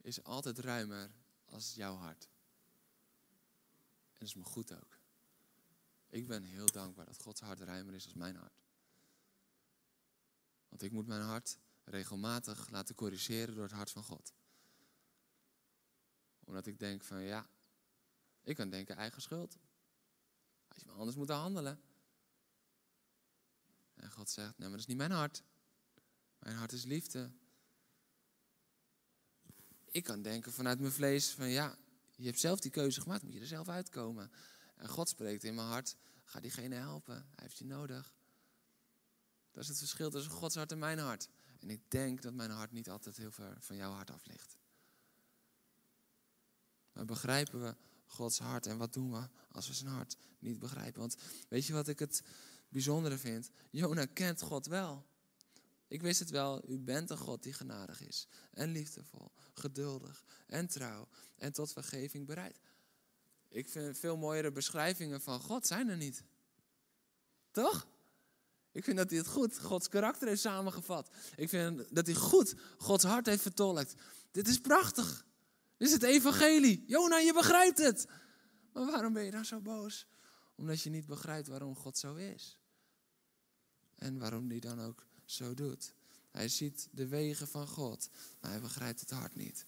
[0.00, 1.10] is altijd ruimer
[1.44, 2.28] als jouw hart.
[4.14, 4.98] En dat is me goed ook.
[6.08, 8.62] Ik ben heel dankbaar dat Gods hart ruimer is als mijn hart.
[10.68, 14.32] Want ik moet mijn hart regelmatig laten corrigeren door het hart van God.
[16.44, 17.48] Omdat ik denk van ja,
[18.42, 19.58] ik kan denken eigen schuld.
[20.68, 21.80] Als je maar anders moet handelen.
[23.94, 25.42] En God zegt, nee, maar dat is niet mijn hart.
[26.38, 27.30] Mijn hart is liefde.
[29.84, 31.78] Ik kan denken vanuit mijn vlees van ja,
[32.16, 34.30] je hebt zelf die keuze gemaakt, moet je er zelf uitkomen.
[34.76, 38.14] En God spreekt in mijn hart, ga diegene helpen, hij heeft je nodig.
[39.50, 41.28] Dat is het verschil tussen Gods hart en mijn hart.
[41.60, 44.56] En ik denk dat mijn hart niet altijd heel ver van jouw hart af ligt.
[46.92, 51.00] Maar begrijpen we Gods hart en wat doen we als we zijn hart niet begrijpen?
[51.00, 51.16] Want
[51.48, 52.22] weet je wat ik het
[52.68, 53.50] bijzondere vind?
[53.70, 55.06] Jona kent God wel.
[55.94, 60.66] Ik wist het wel, u bent een God die genadig is en liefdevol, geduldig en
[60.66, 62.60] trouw en tot vergeving bereid.
[63.48, 66.24] Ik vind veel mooiere beschrijvingen van God zijn er niet.
[67.50, 67.86] Toch?
[68.72, 71.10] Ik vind dat hij het goed, Gods karakter heeft samengevat.
[71.36, 73.94] Ik vind dat hij goed Gods hart heeft vertolkt.
[74.30, 75.26] Dit is prachtig.
[75.76, 76.84] Dit is het evangelie.
[76.86, 78.06] Jona, je begrijpt het.
[78.72, 80.06] Maar waarom ben je dan zo boos?
[80.54, 82.58] Omdat je niet begrijpt waarom God zo is.
[83.94, 85.94] En waarom hij dan ook zo doet.
[86.30, 88.08] Hij ziet de wegen van God,
[88.40, 89.66] maar hij begrijpt het hart niet.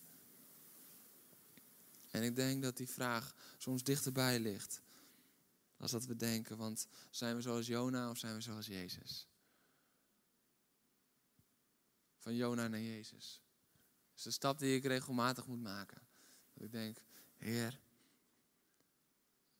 [2.10, 4.82] En ik denk dat die vraag soms dichterbij ligt.
[5.76, 9.28] Als dat we denken, want zijn we zoals Jona of zijn we zoals Jezus?
[12.18, 13.42] Van Jona naar Jezus.
[14.08, 16.06] Dat is de stap die ik regelmatig moet maken.
[16.54, 16.98] Dat ik denk,
[17.36, 17.80] Heer.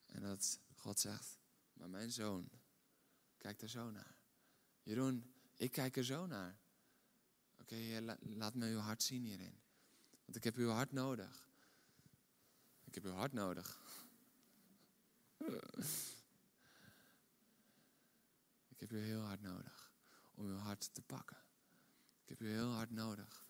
[0.06, 1.38] En dat God zegt,
[1.72, 2.50] maar mijn zoon
[3.38, 4.16] kijkt er zo naar.
[4.82, 6.58] Jeroen, ik kijk er zo naar.
[7.60, 9.60] Oké, laat me uw hart zien hierin.
[10.24, 11.48] Want ik heb uw hart nodig.
[12.84, 13.80] Ik heb uw hart nodig.
[18.68, 19.92] Ik heb u heel hard nodig
[20.34, 21.36] om uw hart te pakken.
[22.22, 23.46] Ik heb u heel hard nodig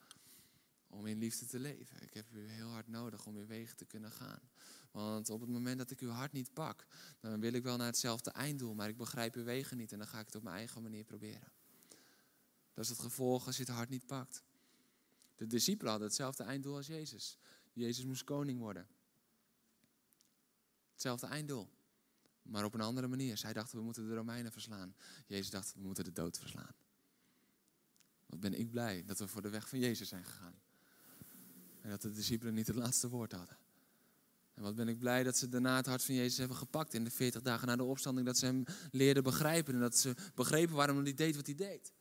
[0.88, 2.02] om in liefde te leven.
[2.02, 4.40] Ik heb u heel hard nodig om uw wegen te kunnen gaan.
[4.90, 6.86] Want op het moment dat ik uw hart niet pak,
[7.20, 10.06] dan wil ik wel naar hetzelfde einddoel, maar ik begrijp uw wegen niet en dan
[10.06, 11.52] ga ik het op mijn eigen manier proberen.
[12.76, 14.42] Dat is het gevolg als je het hart niet pakt.
[15.34, 17.38] De discipelen hadden hetzelfde einddoel als Jezus.
[17.72, 18.86] Jezus moest koning worden.
[20.92, 21.70] Hetzelfde einddoel.
[22.42, 23.36] Maar op een andere manier.
[23.36, 24.96] Zij dachten we moeten de Romeinen verslaan.
[25.26, 26.74] Jezus dacht we moeten de dood verslaan.
[28.26, 30.60] Wat ben ik blij dat we voor de weg van Jezus zijn gegaan.
[31.80, 33.58] En dat de discipelen niet het laatste woord hadden.
[34.54, 37.04] En wat ben ik blij dat ze daarna het hart van Jezus hebben gepakt in
[37.04, 38.26] de 40 dagen na de opstanding.
[38.26, 41.94] Dat ze hem leerden begrijpen en dat ze begrepen waarom hij deed wat hij deed.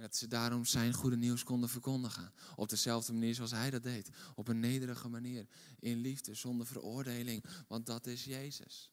[0.00, 2.32] Dat ze daarom zijn goede nieuws konden verkondigen.
[2.56, 4.10] Op dezelfde manier zoals hij dat deed.
[4.34, 5.46] Op een nederige manier.
[5.78, 7.44] In liefde, zonder veroordeling.
[7.68, 8.92] Want dat is Jezus.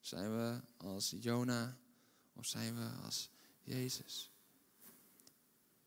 [0.00, 1.78] Zijn we als Jona
[2.32, 3.30] of zijn we als
[3.62, 4.30] Jezus?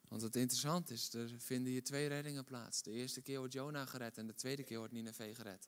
[0.08, 2.82] Want het interessant is, er vinden hier twee reddingen plaats.
[2.82, 5.68] De eerste keer wordt Jona gered en de tweede keer wordt Nineveh gered.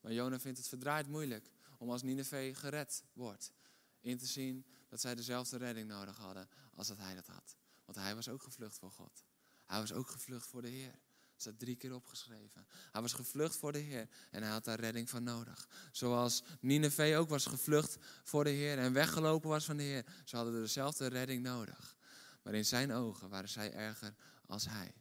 [0.00, 3.52] Maar Jona vindt het verdraaid moeilijk om als Nineveh gered wordt.
[4.00, 7.56] In te zien dat zij dezelfde redding nodig hadden als dat hij dat had.
[7.84, 9.24] Want hij was ook gevlucht voor God.
[9.66, 10.90] Hij was ook gevlucht voor de Heer.
[10.90, 12.66] Dat staat drie keer opgeschreven.
[12.92, 15.68] Hij was gevlucht voor de Heer en hij had daar redding van nodig.
[15.92, 20.04] Zoals Nineveh ook was gevlucht voor de Heer en weggelopen was van de Heer.
[20.24, 21.96] Ze hadden dezelfde redding nodig.
[22.42, 24.14] Maar in zijn ogen waren zij erger
[24.46, 24.94] als hij.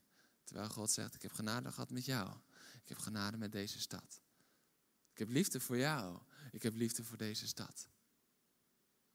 [0.43, 2.30] Terwijl God zegt, ik heb genade gehad met jou.
[2.82, 4.22] Ik heb genade met deze stad.
[5.11, 6.20] Ik heb liefde voor jou.
[6.51, 7.88] Ik heb liefde voor deze stad.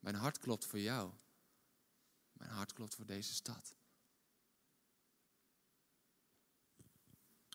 [0.01, 1.13] Mijn hart klopt voor jou.
[2.33, 3.75] Mijn hart klopt voor deze stad.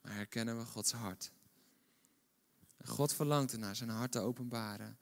[0.02, 1.32] Maar herkennen we Gods hart.
[2.86, 5.00] God verlangt ernaar zijn hart te openbaren.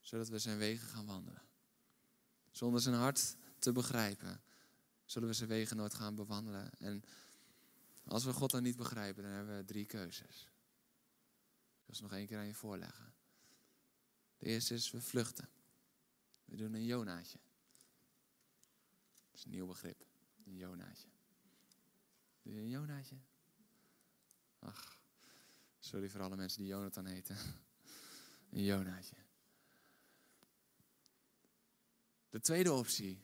[0.00, 1.42] Zodat we zijn wegen gaan wandelen.
[2.50, 4.42] Zonder zijn hart te begrijpen,
[5.04, 6.70] zullen we zijn wegen nooit gaan bewandelen.
[6.78, 7.04] En
[8.04, 10.42] als we God dan niet begrijpen, dan hebben we drie keuzes.
[11.80, 13.11] Ik wil ze nog één keer aan je voorleggen.
[14.42, 15.48] De eerste is, we vluchten.
[16.44, 17.38] We doen een Jonaatje.
[19.30, 20.04] Dat is een nieuw begrip.
[20.44, 21.08] Een Jonaatje.
[22.42, 23.16] Doe je een Jonaatje?
[24.58, 24.98] Ach,
[25.78, 27.36] sorry voor alle mensen die Jonathan heten.
[28.50, 29.16] Een Jonaatje.
[32.28, 33.22] De tweede optie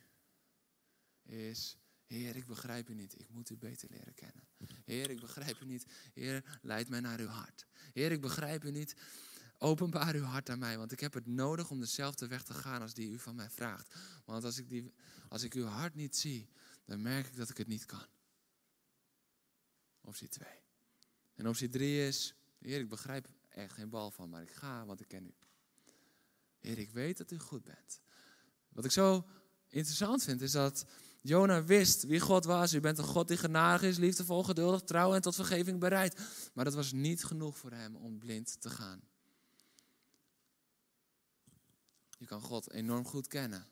[1.22, 3.20] is, Heer, ik begrijp u niet.
[3.20, 4.48] Ik moet u beter leren kennen.
[4.84, 5.86] Heer, ik begrijp u niet.
[6.12, 7.66] Heer, leid mij naar uw hart.
[7.92, 8.96] Heer, ik begrijp u niet.
[9.58, 12.82] Openbaar uw hart aan mij, want ik heb het nodig om dezelfde weg te gaan
[12.82, 13.94] als die u van mij vraagt.
[14.24, 14.92] Want als ik, die,
[15.28, 16.48] als ik uw hart niet zie,
[16.84, 18.06] dan merk ik dat ik het niet kan.
[20.00, 20.48] Optie 2.
[21.34, 25.00] En optie 3 is, Heer, ik begrijp er geen bal van, maar ik ga, want
[25.00, 25.34] ik ken u.
[26.58, 28.00] Heer, ik weet dat u goed bent.
[28.68, 29.26] Wat ik zo
[29.68, 30.86] interessant vind, is dat
[31.20, 32.74] Jona wist wie God was.
[32.74, 36.20] U bent een God die genadig is, liefdevol, geduldig, trouw en tot vergeving bereid.
[36.54, 39.00] Maar dat was niet genoeg voor hem om blind te gaan.
[42.18, 43.66] Je kan God enorm goed kennen.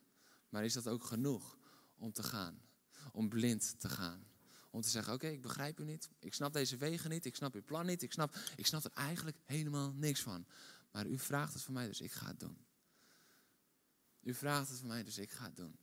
[0.48, 1.58] Maar is dat ook genoeg
[1.96, 2.60] om te gaan?
[3.12, 4.26] Om blind te gaan?
[4.70, 6.08] Om te zeggen, oké, ik begrijp u niet.
[6.18, 7.24] Ik snap deze wegen niet.
[7.24, 8.02] Ik snap uw plan niet.
[8.02, 10.46] Ik snap, ik snap er eigenlijk helemaal niks van.
[10.90, 12.66] Maar u vraagt het van mij, dus ik ga het doen.
[14.20, 15.78] U vraagt het van mij, dus ik ga het doen.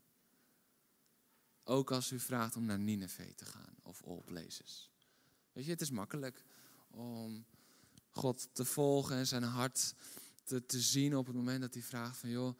[1.63, 4.91] Ook als u vraagt om naar Nineveh te gaan of all places.
[5.51, 6.43] Weet je, het is makkelijk
[6.87, 7.45] om
[8.09, 9.93] God te volgen en zijn hart
[10.43, 12.59] te, te zien op het moment dat hij vraagt van joh,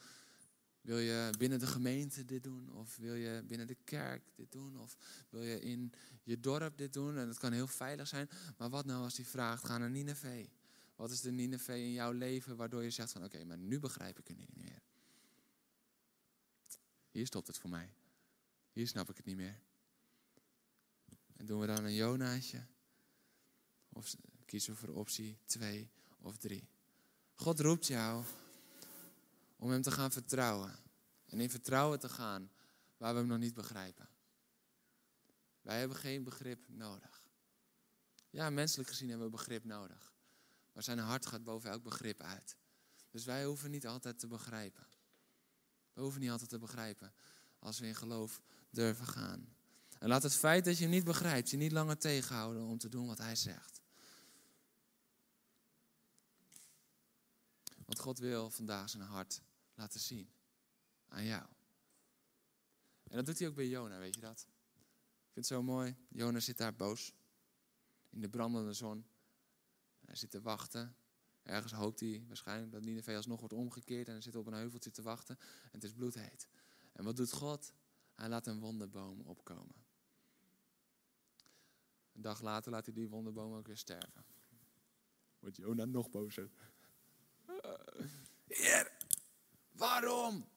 [0.81, 2.71] wil je binnen de gemeente dit doen?
[2.71, 4.79] Of wil je binnen de kerk dit doen?
[4.79, 4.97] Of
[5.29, 7.17] wil je in je dorp dit doen?
[7.17, 8.29] En dat kan heel veilig zijn.
[8.57, 10.47] Maar wat nou als hij vraagt, ga naar Nineveh.
[10.95, 14.19] Wat is de Nineveh in jouw leven waardoor je zegt van oké, maar nu begrijp
[14.19, 14.81] ik het niet meer.
[17.11, 17.93] Hier stopt het voor mij.
[18.71, 19.59] Hier snap ik het niet meer.
[21.33, 22.65] En doen we dan een Jonaatje?
[23.89, 24.15] Of
[24.45, 26.67] kiezen we voor optie 2 of 3?
[27.35, 28.23] God roept jou
[29.55, 30.75] om Hem te gaan vertrouwen.
[31.25, 32.51] En in vertrouwen te gaan
[32.97, 34.09] waar we Hem nog niet begrijpen.
[35.61, 37.27] Wij hebben geen begrip nodig.
[38.29, 40.13] Ja, menselijk gezien hebben we begrip nodig.
[40.73, 42.57] Maar zijn hart gaat boven elk begrip uit.
[43.09, 44.87] Dus wij hoeven niet altijd te begrijpen.
[45.93, 47.13] We hoeven niet altijd te begrijpen
[47.59, 49.55] als we in geloof durven gaan.
[49.99, 52.89] En laat het feit dat je hem niet begrijpt je niet langer tegenhouden om te
[52.89, 53.81] doen wat hij zegt.
[57.85, 59.41] Want God wil vandaag zijn hart
[59.73, 60.29] laten zien
[61.07, 61.45] aan jou.
[63.03, 64.47] En dat doet hij ook bij Jona, weet je dat?
[65.33, 65.95] Ik vind het zo mooi.
[66.09, 67.13] Jona zit daar boos
[68.09, 69.05] in de brandende zon.
[70.05, 70.95] Hij zit te wachten.
[71.43, 74.91] Ergens hoopt hij waarschijnlijk dat Nineveh alsnog wordt omgekeerd en hij zit op een heuveltje
[74.91, 76.47] te wachten en het is bloedheet.
[76.91, 77.73] En wat doet God?
[78.15, 79.85] Hij laat een wonderboom opkomen.
[82.11, 84.25] Een dag later laat hij die wonderboom ook weer sterven.
[85.39, 86.49] Wordt Jona nog bozer.
[88.47, 88.91] Heer,
[89.71, 90.47] waarom?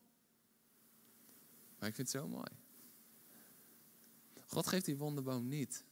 [1.78, 2.50] Maar ik vind het zo mooi.
[4.46, 5.84] God geeft die wonderboom niet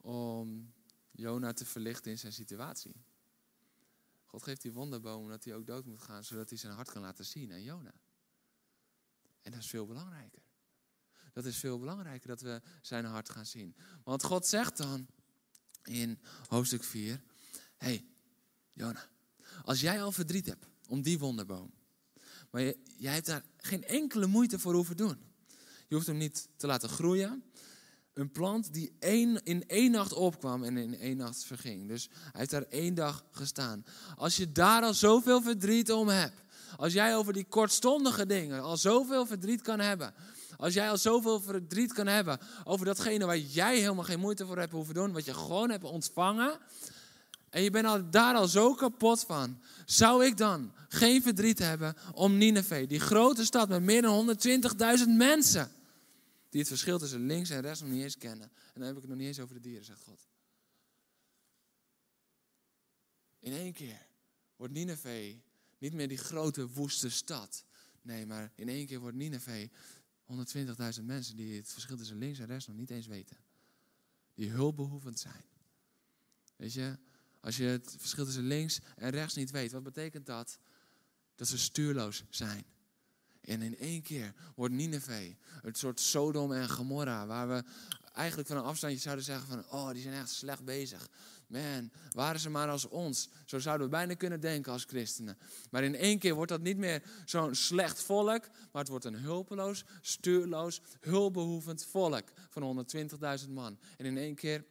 [0.00, 0.72] om
[1.10, 2.94] Jona te verlichten in zijn situatie.
[4.24, 7.02] God geeft die wonderboom omdat hij ook dood moet gaan, zodat hij zijn hart kan
[7.02, 7.94] laten zien aan Jona.
[9.42, 10.42] En dat is veel belangrijker.
[11.32, 13.76] Dat is veel belangrijker dat we zijn hart gaan zien.
[14.04, 15.06] Want God zegt dan
[15.82, 17.22] in hoofdstuk 4:
[17.76, 18.08] hey,
[18.72, 19.08] Jona,
[19.64, 21.70] als jij al verdriet hebt om die wonderboom,
[22.50, 22.62] maar
[22.96, 25.18] jij hebt daar geen enkele moeite voor hoeven doen.
[25.88, 27.42] Je hoeft hem niet te laten groeien.
[28.12, 31.88] Een plant die één, in één nacht opkwam en in één nacht verging.
[31.88, 33.84] Dus hij heeft daar één dag gestaan.
[34.16, 36.42] Als je daar al zoveel verdriet om hebt.
[36.76, 40.14] Als jij over die kortstondige dingen al zoveel verdriet kan hebben.
[40.56, 44.58] Als jij al zoveel verdriet kan hebben over datgene waar jij helemaal geen moeite voor
[44.58, 45.12] hebt hoeven doen.
[45.12, 46.58] Wat je gewoon hebt ontvangen.
[47.50, 49.60] En je bent al, daar al zo kapot van.
[49.86, 54.36] Zou ik dan geen verdriet hebben om Nineveh, die grote stad met meer dan
[54.98, 55.70] 120.000 mensen.
[56.48, 58.50] Die het verschil tussen links en rechts nog niet eens kennen.
[58.74, 60.28] En dan heb ik het nog niet eens over de dieren, zegt God.
[63.38, 64.06] In één keer
[64.56, 65.36] wordt Nineveh
[65.78, 67.64] niet meer die grote woeste stad.
[68.02, 69.68] Nee, maar in één keer wordt Nineveh
[70.98, 73.36] 120.000 mensen die het verschil tussen links en rechts nog niet eens weten.
[74.34, 75.44] Die hulpbehoevend zijn.
[76.56, 76.98] Weet je,
[77.40, 80.58] als je het verschil tussen links en rechts niet weet, wat betekent dat?
[81.34, 82.64] Dat ze stuurloos zijn.
[83.40, 87.64] En in één keer wordt Nineveh een soort Sodom en Gomorra, waar we
[88.12, 91.08] eigenlijk van een afstandje zouden zeggen van, oh, die zijn echt slecht bezig.
[91.46, 93.28] Man, waren ze maar als ons.
[93.44, 95.38] Zo zouden we bijna kunnen denken als christenen.
[95.70, 99.14] Maar in één keer wordt dat niet meer zo'n slecht volk, maar het wordt een
[99.14, 102.86] hulpeloos, stuurloos, hulpbehoevend volk van
[103.44, 103.78] 120.000 man.
[103.96, 104.64] En in één keer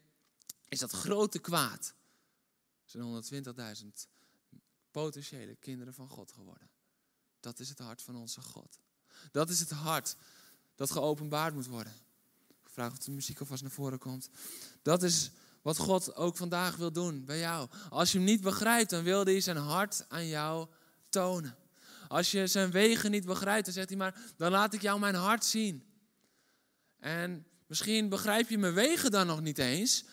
[0.67, 1.93] is dat grote kwaad.
[2.87, 3.23] Zijn
[3.83, 3.87] 120.000
[4.91, 6.69] potentiële kinderen van God geworden.
[7.39, 8.79] Dat is het hart van onze God.
[9.31, 10.15] Dat is het hart
[10.75, 11.93] dat geopenbaard moet worden.
[12.47, 14.29] Ik vraag of de muziek alvast naar voren komt.
[14.81, 15.31] Dat is
[15.61, 17.69] wat God ook vandaag wil doen bij jou.
[17.89, 20.67] Als je hem niet begrijpt, dan wil hij zijn hart aan jou
[21.09, 21.55] tonen.
[22.07, 25.15] Als je zijn wegen niet begrijpt, dan zegt hij maar, dan laat ik jou mijn
[25.15, 25.83] hart zien.
[26.99, 30.05] En misschien begrijp je mijn wegen dan nog niet eens,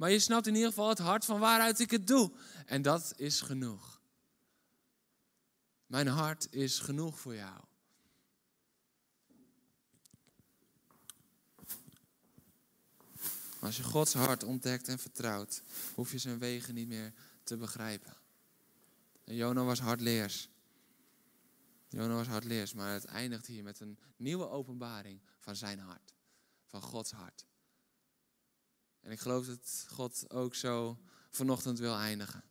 [0.00, 2.32] maar je snapt in ieder geval het hart van waaruit ik het doe.
[2.66, 4.00] En dat is genoeg.
[5.86, 7.60] Mijn hart is genoeg voor jou.
[13.58, 15.62] Als je Gods hart ontdekt en vertrouwt,
[15.94, 17.12] hoef je zijn wegen niet meer
[17.44, 18.16] te begrijpen.
[19.24, 20.48] En Jona was hardleers.
[21.88, 26.14] Jona was hardleers, maar het eindigt hier met een nieuwe openbaring van zijn hart.
[26.66, 27.48] Van Gods hart.
[29.00, 30.98] En ik geloof dat God ook zo
[31.30, 32.44] vanochtend wil eindigen.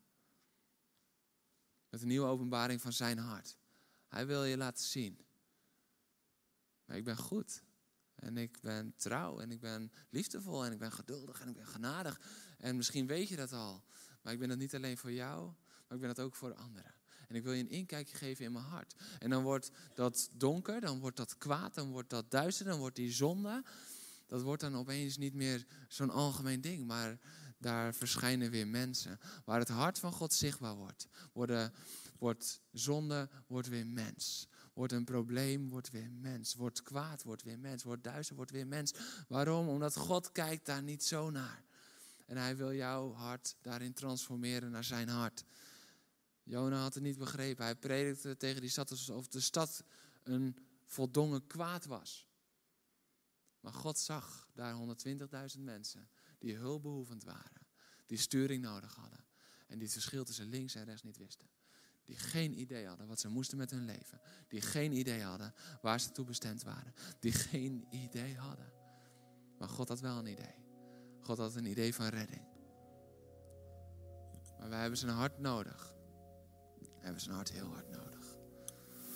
[1.89, 3.57] Met een nieuwe openbaring van zijn hart.
[4.07, 5.25] Hij wil je laten zien.
[6.85, 7.63] Maar ik ben goed.
[8.15, 11.67] En ik ben trouw en ik ben liefdevol en ik ben geduldig en ik ben
[11.67, 12.21] genadig.
[12.57, 13.83] En misschien weet je dat al.
[14.21, 15.45] Maar ik ben dat niet alleen voor jou,
[15.87, 16.93] maar ik ben dat ook voor anderen.
[17.27, 18.95] En ik wil je een inkijkje geven in mijn hart.
[19.19, 22.95] En dan wordt dat donker, dan wordt dat kwaad, dan wordt dat duister, dan wordt
[22.95, 23.63] die zonde.
[24.29, 27.19] Dat wordt dan opeens niet meer zo'n algemeen ding, maar
[27.57, 29.19] daar verschijnen weer mensen.
[29.45, 31.07] Waar het hart van God zichtbaar wordt.
[32.17, 34.47] Wordt zonde, wordt weer mens.
[34.73, 36.55] Wordt een probleem, wordt weer mens.
[36.55, 37.83] Wordt kwaad, wordt weer mens.
[37.83, 38.93] Wordt duister, wordt weer mens.
[39.27, 39.67] Waarom?
[39.67, 41.63] Omdat God kijkt daar niet zo naar.
[42.25, 45.43] En hij wil jouw hart daarin transformeren naar zijn hart.
[46.43, 47.63] Jona had het niet begrepen.
[47.63, 49.83] Hij predikte tegen die stad alsof de stad
[50.23, 52.28] een voldongen kwaad was.
[53.59, 54.75] Maar God zag daar
[55.55, 57.67] 120.000 mensen die hulpbehoevend waren.
[58.05, 59.25] Die sturing nodig hadden.
[59.67, 61.47] En die het verschil tussen links en rechts niet wisten.
[62.05, 64.21] Die geen idee hadden wat ze moesten met hun leven.
[64.47, 66.93] Die geen idee hadden waar ze toe bestemd waren.
[67.19, 68.71] Die geen idee hadden.
[69.57, 70.55] Maar God had wel een idee.
[71.19, 72.41] God had een idee van redding.
[74.59, 75.93] Maar wij hebben zijn hart nodig.
[76.79, 78.37] We hebben zijn hart heel hard nodig.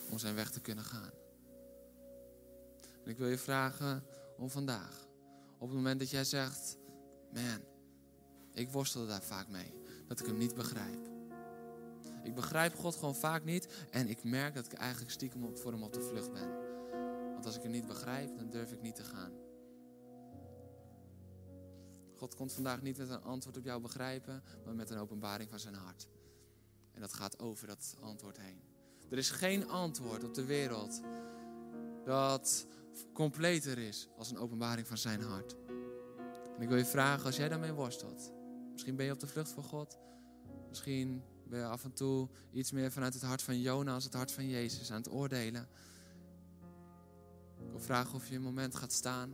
[0.10, 1.12] Om zijn weg te kunnen gaan.
[3.04, 4.04] En ik wil je vragen
[4.38, 5.08] om vandaag.
[5.58, 6.78] Op het moment dat jij zegt,
[7.34, 7.62] man,
[8.54, 9.74] ik worstel daar vaak mee.
[10.08, 11.12] Dat ik hem niet begrijp.
[12.24, 13.68] Ik begrijp God gewoon vaak niet.
[13.90, 16.50] En ik merk dat ik eigenlijk stiekem voor hem op de vlucht ben.
[17.34, 19.32] Want als ik hem niet begrijp, dan durf ik niet te gaan.
[22.16, 25.60] God komt vandaag niet met een antwoord op jouw begrijpen, maar met een openbaring van
[25.60, 26.08] zijn hart.
[26.92, 28.62] En dat gaat over dat antwoord heen.
[29.10, 31.02] Er is geen antwoord op de wereld
[32.06, 32.68] dat
[33.14, 35.56] completer is als een openbaring van zijn hart.
[36.56, 38.32] En ik wil je vragen, als jij daarmee worstelt,
[38.72, 39.98] misschien ben je op de vlucht voor God,
[40.70, 44.14] misschien ben je af en toe iets meer vanuit het hart van Jona als het
[44.14, 45.68] hart van Jezus aan het oordelen.
[47.60, 49.34] Ik wil vragen of je een moment gaat staan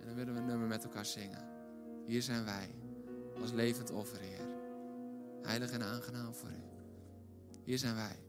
[0.00, 1.48] en dan willen we een nummer met elkaar zingen.
[2.06, 2.74] Hier zijn wij
[3.40, 4.46] als levend offer, Heer.
[5.42, 6.62] Heilig en aangenaam voor u.
[7.64, 8.22] Hier zijn wij.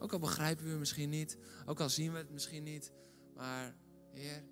[0.00, 2.92] Ook al begrijpen we het misschien niet, ook al zien we het misschien niet,
[3.36, 3.74] maar
[4.12, 4.42] Heer,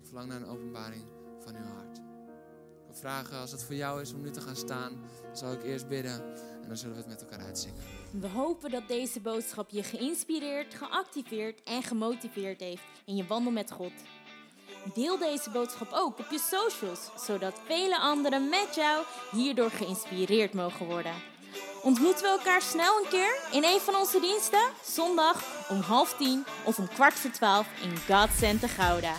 [0.00, 1.04] ik verlang naar een openbaring
[1.40, 1.96] van uw hart.
[1.96, 5.52] Ik wil vragen, als het voor jou is om nu te gaan staan, dan zal
[5.52, 7.82] ik eerst bidden en dan zullen we het met elkaar uitzingen.
[8.20, 13.70] We hopen dat deze boodschap je geïnspireerd, geactiveerd en gemotiveerd heeft in je wandel met
[13.70, 13.92] God.
[14.94, 20.86] Deel deze boodschap ook op je socials, zodat vele anderen met jou hierdoor geïnspireerd mogen
[20.86, 21.14] worden.
[21.82, 24.60] Ontmoeten we elkaar snel een keer in een van onze diensten?
[24.84, 29.14] Zondag om half tien of om kwart voor twaalf in God Center Gouda.